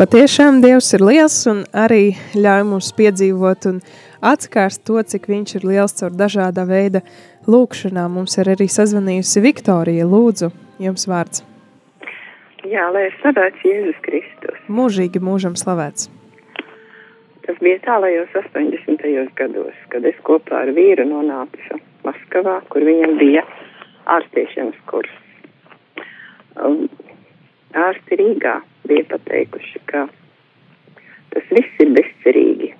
Patiešām 0.00 0.62
Dievs 0.64 0.86
ir 0.96 1.02
liels 1.04 1.34
un 1.50 1.58
arī 1.76 2.14
ļauj 2.32 2.62
mums 2.64 2.86
piedzīvot 2.96 3.66
un 3.68 3.82
atkārst 4.22 4.84
to, 4.86 5.00
cik 5.02 5.28
viņš 5.30 5.56
ir 5.58 5.66
liels 5.72 5.96
caur 5.98 6.14
dažāda 6.14 6.66
veida 6.68 7.02
lūkšanām. 7.48 8.16
Mums 8.18 8.38
ir 8.40 8.52
arī 8.54 8.68
sazvanījusi 8.70 9.44
Viktorija. 9.44 10.08
Lūdzu, 10.08 10.50
jums 10.82 11.08
vārds. 11.10 11.44
Jā, 12.68 12.90
lai 12.92 13.06
ir 13.08 13.14
slavēts 13.22 13.62
Jēzus 13.64 14.00
Kristus. 14.04 14.58
Mūžīgi 14.68 15.22
mūžam 15.24 15.56
slavēts. 15.56 16.10
Tas 17.46 17.56
bija 17.64 17.80
tālajos 17.86 18.34
80. 18.36 19.06
gados, 19.38 19.78
kad 19.90 20.04
es 20.06 20.18
kopā 20.28 20.66
ar 20.66 20.74
vīru 20.76 21.06
nonācu 21.08 21.80
Maskavā, 22.04 22.60
kur 22.72 22.84
viņam 22.84 23.16
bija 23.20 23.42
ārstiešanas 24.12 24.76
kurs. 24.90 25.16
Um, 26.60 26.84
ārsti 27.76 28.18
Rīgā 28.20 28.58
bija 28.88 29.06
pateikuši, 29.10 29.82
ka 29.90 30.04
tas 31.32 31.50
viss 31.54 31.82
ir 31.82 31.92
bezcerīgi, 31.96 32.70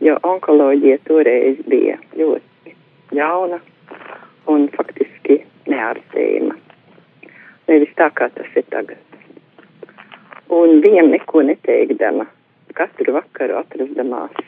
jo 0.00 0.16
onkoloģija 0.26 0.98
toreiz 1.08 1.60
bija 1.68 1.98
ļoti 2.16 2.74
jauna 3.16 3.60
un 4.50 4.68
faktiski 4.74 5.40
neārstējama. 5.70 6.56
Nevis 7.70 7.92
tā, 7.98 8.08
kā 8.16 8.30
tas 8.34 8.56
ir 8.58 8.66
tagad. 8.72 8.98
Un 10.50 10.80
viņam 10.82 11.12
neko 11.12 11.44
neteikdama, 11.46 12.26
katru 12.74 13.14
vakaru 13.14 13.60
atrasdamās 13.60 14.40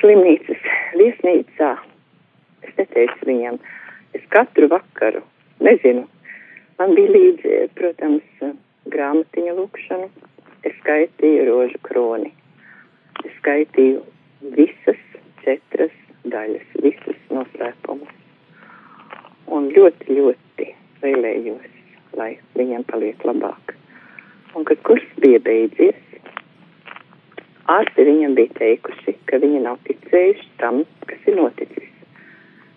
slimnīcas 0.00 0.64
viesnīcā, 0.98 1.74
es 2.66 2.74
neteicu 2.78 3.28
viņam, 3.28 3.60
es 4.16 4.24
katru 4.32 4.70
vakaru, 4.72 5.22
nezinu, 5.62 6.06
man 6.80 6.96
bija 6.96 7.14
līdzi, 7.14 7.62
protams, 7.78 8.44
grāmatiņa 8.90 9.56
lūkšana, 9.58 10.08
es 10.66 10.76
skaitīju 10.80 11.46
rožu 11.50 11.80
kroni, 11.86 12.32
skaitīju 13.40 14.04
visas 14.56 15.00
četras 15.44 15.94
daļas, 16.28 16.66
visas 16.84 17.18
noslēpumus. 17.32 18.12
Un 19.50 19.68
ļoti, 19.74 20.14
ļoti 20.14 20.68
vēlējos, 21.02 21.66
lai 22.20 22.34
viņam 22.58 22.84
paliek 22.90 23.24
labāk. 23.26 23.74
Un, 24.54 24.66
kad 24.68 24.80
kurs 24.86 25.06
bija 25.22 25.40
beidzies, 25.46 25.98
ārsti 27.70 28.06
viņam 28.06 28.36
bija 28.38 28.54
teikuši, 28.60 29.16
ka 29.30 29.40
viņi 29.42 29.64
nav 29.66 29.80
ticējuši 29.88 30.48
tam, 30.62 30.82
kas 31.10 31.28
ir 31.30 31.38
noticis, 31.38 31.90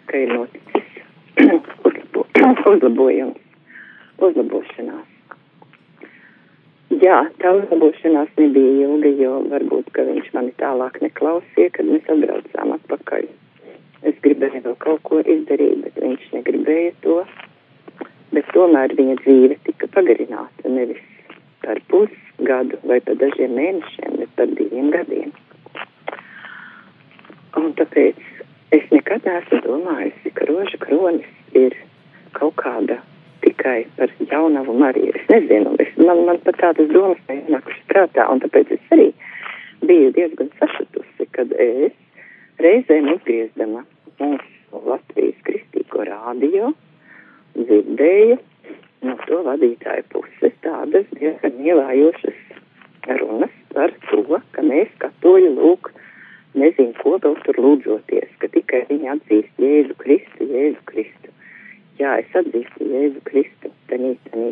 ka 0.10 0.22
ir 0.26 0.36
noticis 0.38 1.02
uzlabo, 1.88 2.28
uzlabojums, 2.74 3.42
uzlabošanās. 4.22 5.13
Jā, 7.04 7.18
tā 7.42 7.50
uzlabošanās 7.58 8.30
nebija 8.40 8.86
ilga, 8.86 9.10
jo 9.20 9.32
varbūt, 9.52 9.90
ka 9.96 10.06
viņš 10.08 10.30
mani 10.38 10.54
tālāk 10.62 11.02
neklausīja, 11.04 11.74
kad 11.76 11.90
mēs 11.90 12.06
atbraucām 12.14 12.72
atpakaļ. 12.78 13.26
Es 14.08 14.16
gribēju 14.24 14.62
vēl 14.64 14.78
kaut 14.86 15.04
ko 15.10 15.20
izdarīt, 15.20 15.82
bet 15.84 16.00
viņš 16.00 16.30
negribēja 16.38 16.94
to. 17.04 17.18
Bet 18.32 18.48
tomēr 18.56 18.96
viņa 18.96 19.18
dzīve 19.20 19.60
tika 19.68 19.92
pagarināta 19.92 20.72
nevis 20.72 21.04
par 21.66 21.84
pusgadu 21.92 22.80
vai 22.88 23.02
par 23.04 23.20
dažiem 23.20 23.52
mēnešiem, 23.60 24.20
bet 24.24 24.36
par 24.40 24.56
diviem 24.56 24.92
gadiem. 24.96 25.36
Un 27.60 27.72
tāpēc 27.80 28.24
es 28.80 28.92
nekad 28.96 29.28
neesmu 29.28 29.60
domājusi, 29.68 30.38
ka 30.40 30.48
roža 30.48 30.80
kronis 30.88 31.28
ir 31.52 31.76
kaut 32.40 32.56
kāda 32.64 33.04
tikai 33.44 33.84
par 33.98 34.14
jaunavu 34.32 34.76
Mariju. 34.80 35.14
Es 35.20 35.28
nezinu, 35.32 35.76
es, 35.84 35.92
man, 36.00 36.24
man 36.28 36.40
pat 36.46 36.60
tādas 36.62 36.90
domas 36.94 37.20
neienākušas 37.30 37.86
prātā, 37.92 38.28
un 38.32 38.42
tāpēc 38.44 38.74
es 38.78 38.96
arī 38.96 39.10
biju 39.88 40.14
diezgan 40.16 40.50
sašutusi, 40.62 41.28
kad 41.36 41.52
es 41.60 41.94
reizēm 42.64 43.12
uzgriezdama 43.16 43.84
mūsu 44.22 44.82
Latvijas 44.88 45.38
kristīgo 45.48 46.08
rādio, 46.08 46.72
dzirdēju 47.60 48.40
no 49.04 49.18
to 49.28 49.42
vadītāju 49.46 50.06
puses 50.14 50.56
tādas 50.64 51.10
diezgan 51.20 51.60
ievājošas 51.60 52.40
runas 53.20 53.54
par 53.74 53.92
to, 54.10 54.40
ka 54.56 54.64
mēs 54.64 54.92
katoļi 55.04 55.52
lūk, 55.58 55.92
nezinu, 56.60 56.94
ko 57.02 57.18
vēl 57.24 57.36
tur 57.46 57.60
lūdzoties, 57.66 58.32
ka 58.40 58.50
tikai 58.54 58.84
viņi 58.90 59.12
atzīst 59.16 59.64
Jēzu 59.64 59.98
Kristu, 60.00 60.48
Jēzu 60.54 60.86
Kristu. 60.92 61.34
Jā, 62.00 62.16
es 62.24 62.36
atzīstu 62.40 62.88
Jēzu 62.90 63.22
Kristu, 63.28 63.70
tanī, 63.92 64.16
tanī, 64.30 64.50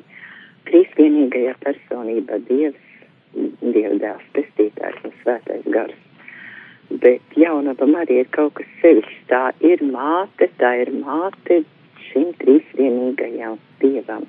trīsvienīgajā 0.70 1.56
personībā 1.64 2.38
Dievs, 2.46 2.88
Dieva 3.34 3.98
dēls, 4.04 4.28
pestītājs 4.36 5.02
un 5.08 5.14
svētais 5.24 5.68
gars. 5.74 5.98
Bet 7.02 7.38
jaunaba 7.40 7.88
Marija 7.88 8.26
ir 8.26 8.32
kaut 8.36 8.54
kas 8.60 8.70
sevišķs, 8.82 9.20
tā 9.32 9.42
ir 9.66 9.82
māte, 9.94 10.50
tā 10.62 10.74
ir 10.84 10.92
māte 11.00 11.62
šim 12.10 12.30
trīsvienīgajam 12.44 13.58
Dievam. 13.82 14.28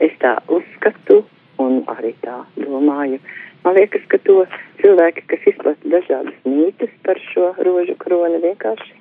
Es 0.00 0.14
tā 0.22 0.36
uzskatu 0.52 1.24
un 1.60 1.82
arī 1.92 2.14
tā 2.24 2.38
domāju. 2.56 3.20
Man 3.64 3.76
liekas, 3.76 4.04
ka 4.08 4.20
to 4.24 4.44
cilvēki, 4.80 5.26
kas 5.32 5.50
izplata 5.52 5.92
dažādas 5.96 6.44
mītas 6.48 6.92
par 7.04 7.20
šo 7.32 7.50
rožu 7.66 7.96
kroni, 8.00 8.40
vienkārši 8.44 8.95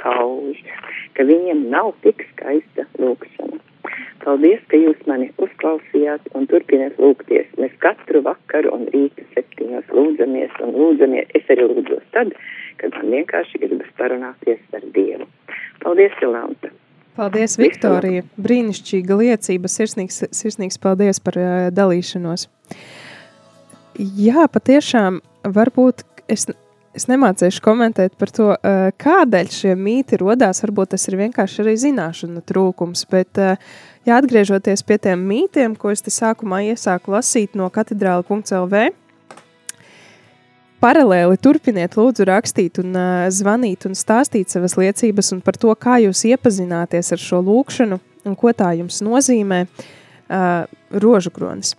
skauž, 0.00 0.60
ka 1.14 1.26
viņiem 1.28 1.68
nav 1.70 1.92
tik 2.04 2.24
skaista 2.32 2.86
lūkšana. 2.98 3.60
Paldies, 4.20 4.60
ka 4.68 4.76
jūs 4.76 4.98
mani 5.08 5.30
uzklausījāt 5.40 6.26
un 6.36 6.44
turpiniet 6.50 6.98
lūgties. 7.00 7.48
Mēs 7.60 7.72
katru 7.80 8.20
vakaru 8.24 8.74
un 8.76 8.84
rītu 8.92 9.24
septiņos 9.32 9.88
lūdzamies 9.96 10.58
un 10.60 10.74
lūdzamies. 10.76 11.32
Es 11.38 11.48
arī 11.48 11.64
lūdzos 11.70 12.04
tad, 12.12 12.34
kad 12.82 12.92
man 12.98 13.08
vienkārši 13.16 13.62
gribas 13.62 13.88
parunāties 13.96 14.60
ar 14.76 14.84
Dievu. 14.92 15.28
Paldies, 15.80 16.12
Jolanta! 16.20 16.72
Paldies, 17.16 17.56
Viktorija! 17.60 18.26
Brīnišķīga 18.40 19.16
liecība. 19.22 19.72
Sirsnīgs, 19.72 20.22
sirsnīgs 20.36 20.78
paldies 20.80 21.20
par 21.24 21.40
uh, 21.40 21.48
dalīšanos. 21.74 22.46
Jā, 24.20 24.46
patiešām, 24.52 25.18
varbūt 25.56 26.04
es, 26.30 26.46
es 26.96 27.06
nemācīšu 27.10 27.62
komentēt 27.64 28.16
par 28.20 28.32
to, 28.34 28.48
uh, 28.54 28.88
kādēļ 29.00 29.52
šie 29.54 29.76
mīti 29.78 30.18
rodās. 30.20 30.62
Varbūt 30.64 30.94
tas 30.94 31.08
ir 31.10 31.18
vienkārši 31.20 31.62
arī 31.64 31.76
zināšanu 31.80 32.42
trūkums, 32.46 33.04
bet 33.10 33.40
uh, 33.40 33.54
jā, 34.08 34.16
atgriežoties 34.16 34.82
pie 34.86 34.98
tiem 35.02 35.22
mītiem, 35.28 35.76
ko 35.78 35.92
es 35.94 36.02
te 36.04 36.14
sākumā 36.14 36.64
iesāku 36.72 37.14
lasīt 37.16 37.58
no 37.58 37.70
katedrāla.lv, 37.72 38.90
Paralēli 40.80 41.36
turpiniet, 41.36 41.92
lūdzu, 41.98 42.24
rakstīt, 42.24 42.78
un 42.80 42.94
uh, 42.96 43.26
zvanīt 43.28 43.84
un 43.84 43.92
stāstīt 43.98 44.48
savas 44.48 44.78
liecības 44.80 45.34
par 45.44 45.58
to, 45.60 45.74
kā 45.76 45.98
jūs 46.00 46.22
iepazināties 46.30 47.12
ar 47.12 47.20
šo 47.20 47.42
lūkšanu 47.44 47.98
un 48.24 48.36
ko 48.36 48.52
tā 48.56 48.70
jums 48.78 49.02
nozīmē 49.04 49.66
uh, 49.66 50.64
rožu 51.04 51.32
kronis. 51.36 51.74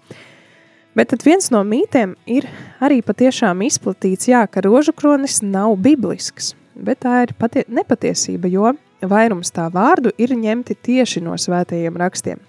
Bet 0.97 1.13
viens 1.23 1.47
no 1.53 1.61
mītiem 1.63 2.17
ir 2.27 2.47
arī 2.83 2.99
patiešām 3.05 3.61
izplatīts, 3.63 4.27
jā, 4.27 4.41
ka 4.51 4.63
rožu 4.65 4.91
kronis 4.91 5.39
nav 5.39 5.77
biblisks, 5.79 6.51
bet 6.75 7.05
tā 7.05 7.21
ir 7.23 7.35
patie 7.39 7.63
nepatiesība, 7.71 8.51
jo 8.51 8.73
vairums 9.01 9.53
tā 9.55 9.69
vārdu 9.71 10.11
ir 10.19 10.35
ņemti 10.35 10.75
tieši 10.75 11.23
no 11.23 11.37
svētajiem 11.39 11.95
rakstiem. 11.97 12.41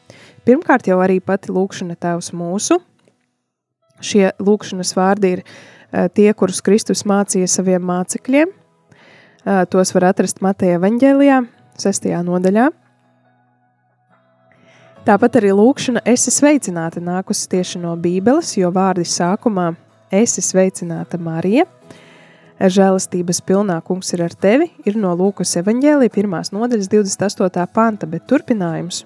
Pirmkārt 0.43 0.91
jau 0.91 0.99
arī 1.05 1.21
pati 1.23 1.55
lūkšana 1.55 1.95
tēvs 2.03 2.33
mūsu, 2.35 2.81
šie 4.03 4.33
lūkšanas 4.43 4.91
vārdi 4.99 5.37
ir 5.37 5.45
uh, 5.47 6.11
tie, 6.11 6.33
kurus 6.35 6.65
Kristus 6.67 7.07
mācīja 7.07 7.47
saviem 7.47 7.87
mācekļiem. 7.87 8.51
Uh, 8.51 9.63
tos 9.71 9.95
var 9.95 10.11
atrast 10.11 10.43
Mateja 10.43 10.83
evaņģēlijā, 10.83 11.45
6. 11.79 12.11
nodaļā. 12.27 12.73
Tāpat 15.03 15.41
arī 15.41 15.49
lūkšana 15.59 16.05
esi 16.07 16.31
sveicināta 16.31 17.01
nākusi 17.03 17.49
tieši 17.51 17.81
no 17.83 17.97
Bībeles, 17.99 18.53
jo 18.55 18.69
vārdi 18.71 19.03
sākumā 19.03 19.73
esi 20.15 20.45
sveicināta 20.47 21.19
Marija. 21.19 21.65
Žēlastības 22.63 23.41
pilnā 23.43 23.81
kungs 23.83 24.15
ir 24.15 24.23
ar 24.23 24.37
tevi, 24.39 24.69
ir 24.87 24.95
no 25.03 25.11
Lūkas 25.19 25.57
evaņģēlī 25.59 26.07
pirmās 26.15 26.53
nodaļas 26.55 26.87
28. 26.93 27.67
panta, 27.75 28.07
bet 28.07 28.29
turpinājums. 28.31 29.03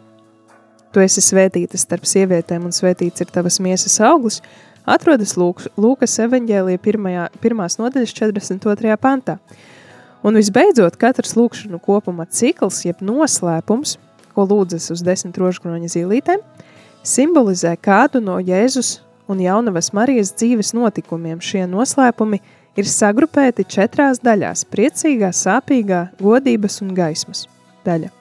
Tu 0.92 1.00
esi 1.00 1.24
svētīta 1.24 1.80
starp 1.80 2.04
sievietēm 2.04 2.68
un 2.68 2.76
svētīts 2.76 3.24
ir 3.24 3.32
tavas 3.32 3.56
miesas 3.64 3.96
auglis, 4.04 4.42
atrodas 4.84 5.32
Lūkas 5.40 6.20
pirmajā, 6.84 7.30
pirmās 7.40 7.80
nodaļas 7.80 8.12
42. 8.20 8.98
pantā. 9.00 9.38
Un 10.20 10.36
visbeidzot, 10.36 11.00
katrs 11.00 11.38
lūkšanu 11.38 11.80
kopuma 11.80 12.28
cikls, 12.28 12.84
jeb 12.84 13.00
noslēpums, 13.00 13.96
ko 14.36 14.44
lūdzas 14.44 14.90
uz 14.92 15.02
desmit 15.04 15.38
rožkroņa 15.40 15.88
zīlītēm, 15.94 16.44
simbolizē 17.06 17.72
kādu 17.80 18.20
no 18.20 18.36
Jēzus 18.36 19.00
un 19.32 19.40
Jaunavas 19.40 19.92
Marijas 19.96 20.34
dzīves 20.36 20.74
notikumiem. 20.76 21.40
Šie 21.40 21.64
noslēpumi 21.70 22.42
ir 22.76 22.88
sagrupēti 22.90 23.64
četrās 23.64 24.20
daļās- 24.20 24.66
priecīgā, 24.72 25.32
sāpīgā, 25.32 26.10
godības 26.20 26.82
un 26.82 26.94
gaismas 26.94 27.46
daļa. 27.84 28.12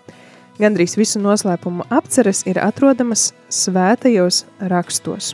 Gandrīz 0.55 0.95
visu 0.95 1.19
noslēpumu 1.19 1.83
apceres 1.91 2.45
ir 2.47 2.55
atrodamas 2.63 3.33
svētajos 3.51 4.45
rakstos. 4.71 5.33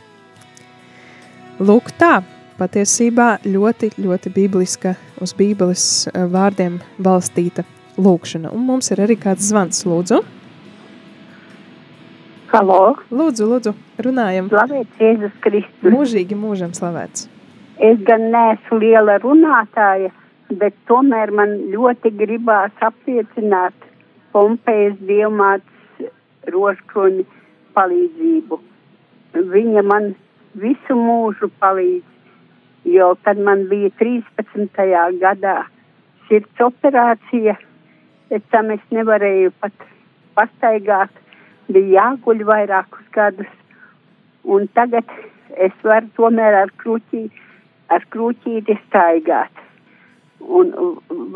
Lūk 1.62 1.92
tā, 1.98 2.24
patiesībā 2.58 3.38
ļoti, 3.44 3.92
ļoti 4.02 4.32
bibliska, 4.34 4.96
uz 5.22 5.34
bībeles 5.38 6.08
eh, 6.08 6.24
vārdiem 6.26 6.80
balstīta 6.98 7.64
lūkšana. 7.98 8.50
Un 8.52 8.66
mums 8.66 8.90
ir 8.90 9.02
arī 9.04 9.16
kāds 9.20 9.52
zvans, 9.52 9.84
lūdzu. 9.86 10.22
Halo! 12.52 12.98
Lūdzu, 13.08 13.46
lūdzu, 13.48 13.70
runājam. 14.04 14.50
Slavēts 14.52 14.98
Jēzus 15.00 15.36
Kristus. 15.40 15.86
Mūžīgi 15.88 16.36
mūžam 16.36 16.74
slavēts. 16.76 17.22
Es 17.80 18.02
gan 18.04 18.26
neesmu 18.34 18.76
liela 18.82 19.14
runātāja, 19.22 20.10
bet 20.60 20.76
tomēr 20.90 21.32
man 21.32 21.54
ļoti 21.72 22.12
gribās 22.18 22.84
apliecināt 22.84 23.86
Pompejas 24.36 24.98
dievmātes 25.08 26.10
rožkroņa 26.52 27.24
palīdzību. 27.72 28.60
Viņa 29.54 29.86
man 29.88 30.10
visu 30.66 30.98
mūžu 31.00 31.48
palīdz, 31.64 32.04
jo 32.98 33.14
kad 33.24 33.40
man 33.48 33.64
bija 33.72 33.94
13. 34.02 34.84
gadā 35.24 35.56
sirds 36.28 36.68
operācija, 36.68 37.56
pēc 38.28 38.46
tam 38.52 38.76
es 38.76 38.84
nevarēju 38.92 39.56
pat 39.64 39.90
pastaigāt, 40.36 41.21
bija 41.68 41.92
jāguļ 41.98 42.44
vairākus 42.48 43.06
gadus, 43.14 43.50
un 44.44 44.66
tagad 44.76 45.08
es 45.56 45.74
varu 45.84 46.08
tomēr 46.16 46.56
ar 46.62 46.72
kruķī, 46.82 47.26
ar 47.92 48.04
kruķīti 48.14 48.78
staigāt. 48.86 49.62
Un 50.42 50.72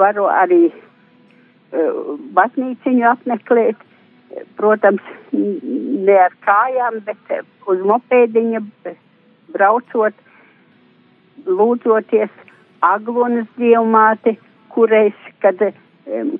varu 0.00 0.26
arī 0.32 0.66
uh, 0.70 2.16
baznīciņu 2.38 3.06
apmeklēt, 3.12 3.82
protams, 4.58 5.04
ne 5.32 6.16
ar 6.20 6.34
kājām, 6.44 6.98
bet 7.06 7.36
uz 7.70 7.84
mopēdiņa 7.86 8.62
braucot, 9.54 10.16
lūdzoties 11.46 12.32
Aglonas 12.84 13.46
dievmāti, 13.56 14.36
kurais, 14.74 15.16
kad, 15.40 15.62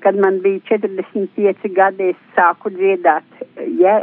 kad 0.01 0.15
man 0.15 0.39
bija 0.41 0.59
45 0.69 1.73
gadi, 1.75 2.11
es 2.13 2.19
sāku 2.35 2.71
dziedāt 2.71 3.41
ja, 3.79 3.99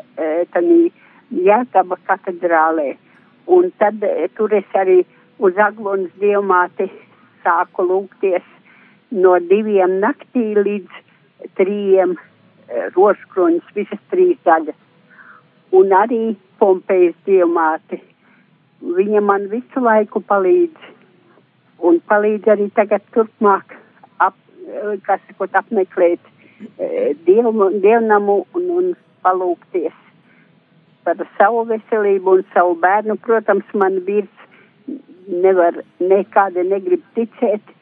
tanī 0.53 0.91
Jēkaba 1.35 1.97
katedrālē. 2.07 2.95
Un 3.49 3.71
tad 3.81 4.05
tur 4.37 4.53
es 4.53 4.77
arī 4.77 5.01
uz 5.39 5.57
Aglonas 5.61 6.13
dievmāti 6.21 6.91
sāku 7.45 7.87
lūgties 7.89 8.45
no 9.11 9.39
diviem 9.41 9.99
naktī 10.05 10.53
līdz 10.59 11.01
trījiem 11.59 12.17
rožkroņus, 12.97 13.73
visas 13.77 14.03
trīs 14.13 14.37
daļas. 14.45 14.77
Un 15.73 15.93
arī 15.97 16.37
Pompejas 16.61 17.17
dievmāti. 17.27 17.99
Viņa 18.85 19.21
man 19.25 19.49
visu 19.51 19.81
laiku 19.83 20.21
palīdz. 20.29 20.93
Un 21.85 21.99
palīdz 22.09 22.53
arī 22.53 22.69
tagad 22.77 23.03
turpmāk 23.17 23.75
kas, 25.07 25.23
sakot, 25.29 25.55
apmeklēt 25.59 26.21
e, 26.79 27.15
dievu, 27.27 27.71
dievnamu 27.83 28.41
un, 28.57 28.71
un 28.79 28.91
palūkties 29.25 30.01
par 31.05 31.21
savu 31.39 31.65
veselību 31.69 32.39
un 32.39 32.45
savu 32.55 32.77
bērnu. 32.81 33.17
Protams, 33.25 33.67
man 33.77 34.01
vīrs 34.07 34.45
nevar, 35.29 35.81
nekādi 36.01 36.65
negrib 36.69 37.05
ticēt, 37.17 37.75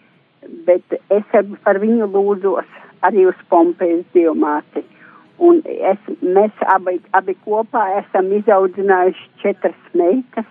bet 0.66 0.98
es 1.14 1.36
par 1.64 1.80
viņu 1.82 2.10
lūdzos 2.14 2.80
arī 3.06 3.26
uz 3.30 3.38
Pompejas 3.50 4.04
dievmāti. 4.14 4.84
Un 5.42 5.62
es, 5.66 6.02
mēs 6.22 6.66
abi, 6.70 7.00
abi 7.18 7.34
kopā 7.46 7.86
esam 7.98 8.28
izaudzinājuši 8.36 9.30
četras 9.42 9.88
meitas, 9.98 10.46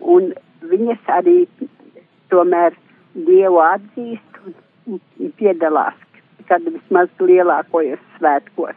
un 0.00 0.30
viņas 0.70 1.10
arī 1.18 1.38
tomēr 2.30 2.76
Dievu 3.14 3.60
atzīst 3.62 4.33
piedalās, 5.40 5.96
kad 6.48 6.64
vismaz 6.68 7.12
lielākojos 7.20 8.02
svētkos. 8.18 8.76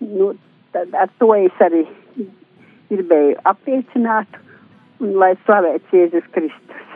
Nu, 0.00 0.32
tad 0.74 0.94
ar 0.96 1.10
to 1.20 1.32
es 1.36 1.64
arī 1.64 1.84
gribēju 2.90 3.38
apliecināt, 3.48 4.40
un 5.00 5.14
lai 5.20 5.34
slavēts 5.44 5.94
Jēzus 5.94 6.26
Kristus. 6.34 6.86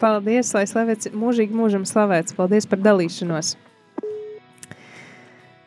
Paldies, 0.00 0.50
lai 0.56 0.64
slavēts 0.68 1.12
mūžīgi 1.14 1.54
mūžam 1.56 1.86
slavēts. 1.88 2.34
Paldies 2.36 2.66
par 2.68 2.82
dalīšanos! 2.82 3.54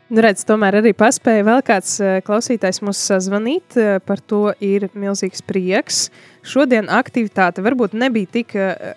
Nu, 0.07 0.21
redz, 0.23 0.45
tomēr 0.47 0.77
arī 0.79 0.93
paspēja 0.95 1.43
vēl 1.43 1.61
kāds 1.67 1.97
eh, 1.99 2.19
klausītājs 2.23 2.79
mums 2.79 2.99
sazvanīt. 3.09 3.75
Eh, 3.75 3.97
par 3.99 4.21
to 4.23 4.53
ir 4.63 4.88
milzīgs 4.95 5.43
prieks. 5.43 6.05
Šodien 6.47 6.88
aktivitāte 6.88 7.63
varbūt 7.65 7.97
nebija 7.97 8.31
tik 8.38 8.55
eh, 8.55 8.93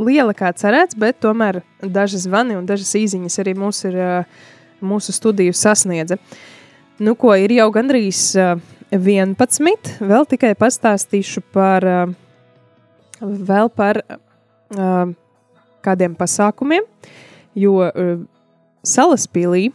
liela 0.00 0.34
kā 0.36 0.52
cerēts, 0.56 0.96
bet 0.98 1.20
tomēr 1.22 1.60
daži 1.82 2.20
zvani 2.22 2.56
un 2.58 2.66
dažas 2.68 2.94
īsiņas 2.98 3.38
arī 3.42 3.54
mūs 3.58 3.82
ir, 3.88 3.98
mūsu 4.82 5.14
studiju 5.14 5.54
sasniedza. 5.56 6.18
Nu, 7.02 7.14
ko 7.18 7.34
ir 7.38 7.52
jau 7.56 7.68
gandrīz 7.74 8.32
11. 8.92 9.94
Vēl 10.04 10.26
tikai 10.28 10.52
pastāstīšu 10.58 11.42
par, 11.54 11.86
vēl 13.20 13.70
par 13.72 14.02
kādiem 15.82 16.16
pasākumiem, 16.18 16.86
jo 17.58 17.78
Salaspīlī 18.82 19.70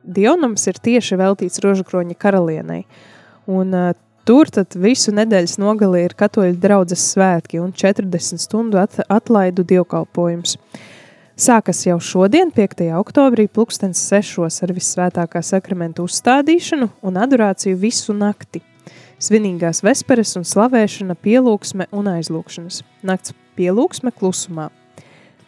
Dionams 0.00 0.64
ir 0.70 0.78
tieši 0.80 1.18
veltīts 1.20 1.60
Rožakroņa 1.64 2.16
karalienei. 2.20 2.84
Un, 3.50 3.74
tur 4.30 4.46
tad 4.46 4.76
visu 4.78 5.10
nedēļas 5.10 5.56
nogalī 5.58 6.04
ir 6.06 6.12
katoļu 6.14 6.54
draudzes 6.62 7.02
svētki 7.16 7.58
un 7.58 7.72
40 7.74 8.38
stundu 8.38 8.78
at 8.78 9.00
atlaidu 9.10 9.64
dievkalpojums. 9.66 10.54
Sākas 11.40 11.80
jau 11.82 11.96
šodien, 11.98 12.52
5. 12.54 12.84
oktobrī, 13.00 13.48
pulkstens 13.50 14.04
6. 14.06 14.38
ar 14.62 14.74
vissvētākā 14.76 15.42
sakramenta 15.42 16.04
uzstādīšanu 16.06 16.90
un 17.02 17.18
adorāciju 17.18 17.80
visu 17.82 18.14
nakti. 18.14 18.62
Svinīgās 19.18 19.82
vesperes 19.82 20.36
un 20.38 20.46
slavēšana, 20.46 21.18
pielūgsme 21.18 21.90
un 21.90 22.14
aizlūkšanas. 22.14 22.84
Nakts 23.02 23.34
pielūgsme 23.58 24.14
klusumā. 24.14 24.70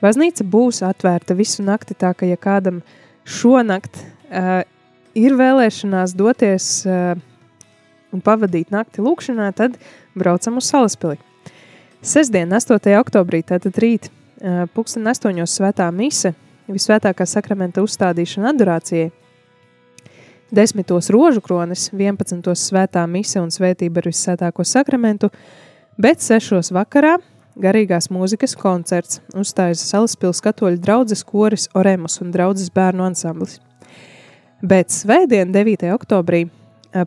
Baznīca 0.03 0.43
būs 0.43 0.83
atvērta 0.83 1.39
visu 1.39 1.62
nakti, 1.62 1.95
tā 1.95 2.16
ka 2.18 2.26
ja 2.26 2.41
kādam 2.41 2.83
šonakt 3.22 4.03
uh, 4.03 4.64
ir 5.14 5.39
vēlēšanās 5.39 6.16
doties 6.18 6.80
uh, 6.89 7.20
un 8.13 8.23
pavadīt 8.25 8.73
nakti 8.75 9.05
lūkšanā, 9.05 9.51
tad 9.57 9.79
braucam 10.19 10.61
uz 10.61 10.69
Salaspili. 10.71 11.19
Sesdien, 12.03 12.51
8. 12.53 12.79
oktobrī, 12.99 13.43
tātad 13.47 13.77
rīt, 13.79 14.11
pulksten 14.75 15.07
8. 15.07 15.45
svētā 15.47 15.89
mise, 15.95 16.35
visvētākā 16.71 17.27
sakramenta 17.29 17.83
uzstādīšana 17.85 18.53
adorācijai, 18.53 19.11
10. 20.53 20.85
rožu 21.09 21.41
kronis, 21.41 21.87
11. 21.97 22.45
svētā 22.61 23.07
mise 23.09 23.41
un 23.41 23.49
svētība 23.49 24.03
ar 24.03 24.09
visvētāko 24.11 24.67
sakramentu, 24.69 25.31
bet 25.97 26.21
6. 26.21 26.75
vakarā 26.77 27.15
garīgās 27.57 28.11
mūzikas 28.13 28.53
koncerts 28.61 29.23
uzstājas 29.33 29.85
Salaspils 29.89 30.43
katoļu 30.45 30.81
draudzes 30.85 31.25
koris 31.25 31.71
Oremus 31.73 32.21
un 32.21 32.35
draudzes 32.35 32.69
bērnu 32.75 33.07
ansamblis. 33.09 33.61
Bet 34.61 34.93
svētdien, 34.93 35.55
9. 35.57 35.89
oktobrī, 35.97 36.45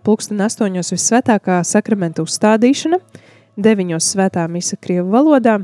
pulksten 0.03 0.41
8. 0.41 0.81
visvētākā 0.81 1.59
sakramenta 1.65 2.23
uzstādīšana, 2.25 2.97
9. 3.61 3.97
svētā 4.01 4.45
misa 4.49 4.77
Krievu 4.81 5.11
valodā, 5.13 5.59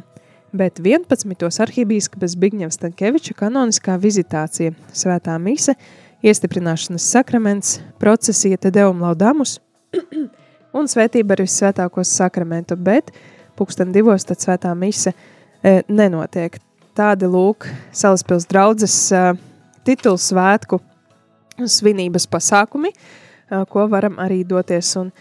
bet 0.54 0.80
11. 0.84 1.48
arhībīskapas 1.66 2.36
Bigņevs 2.40 2.80
Tankeviča 2.84 3.34
kanoniskā 3.40 3.98
vizitācija, 4.02 4.76
svētā 4.94 5.38
mise, 5.42 5.76
iestiprināšanas 6.22 7.08
sakraments, 7.16 7.80
procesija 8.00 8.60
te 8.62 8.72
deum 8.72 9.02
laudamus, 9.02 9.58
un 10.78 10.92
svētība 10.92 11.36
ar 11.36 11.44
visvētāko 11.48 12.06
sakramentu, 12.06 12.78
bet 12.78 13.10
pulksten 13.58 13.92
divos 13.96 14.28
tad 14.28 14.44
svētā 14.44 14.76
mise 14.78 15.16
e, 15.64 15.82
nenotiek. 15.90 16.60
Tādi 16.96 17.26
lūk 17.26 17.66
Salaspils 17.96 18.46
draudzes 18.46 18.96
e, 19.16 19.26
titulu 19.88 20.22
svētku 20.22 20.78
svinības 21.66 22.30
pasākumi, 22.30 22.94
e, 22.94 23.28
ko 23.70 23.88
varam 23.92 24.18
arī 24.22 24.42
doties 24.48 24.94
un 25.00 25.12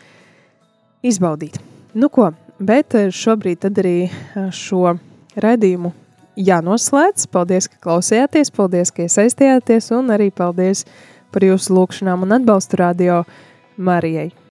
izbaudīt. 1.03 1.59
Nu 1.95 2.09
ko, 2.13 2.31
bet 2.59 2.95
šobrīd 2.95 3.65
tad 3.65 3.81
arī 3.83 4.11
šo 4.55 4.97
raidījumu 5.41 5.93
jānoslēdz. 6.41 7.27
Paldies, 7.33 7.69
ka 7.71 7.81
klausījāties, 7.87 8.53
paldies, 8.55 8.93
ka 8.95 9.07
iesaistījāties 9.07 9.91
un 9.97 10.13
arī 10.15 10.31
paldies 10.35 10.85
par 11.35 11.47
jūsu 11.47 11.75
lūkšanām 11.77 12.27
un 12.27 12.39
atbalstu 12.41 12.81
radio 12.81 13.23
Marijai. 13.77 14.31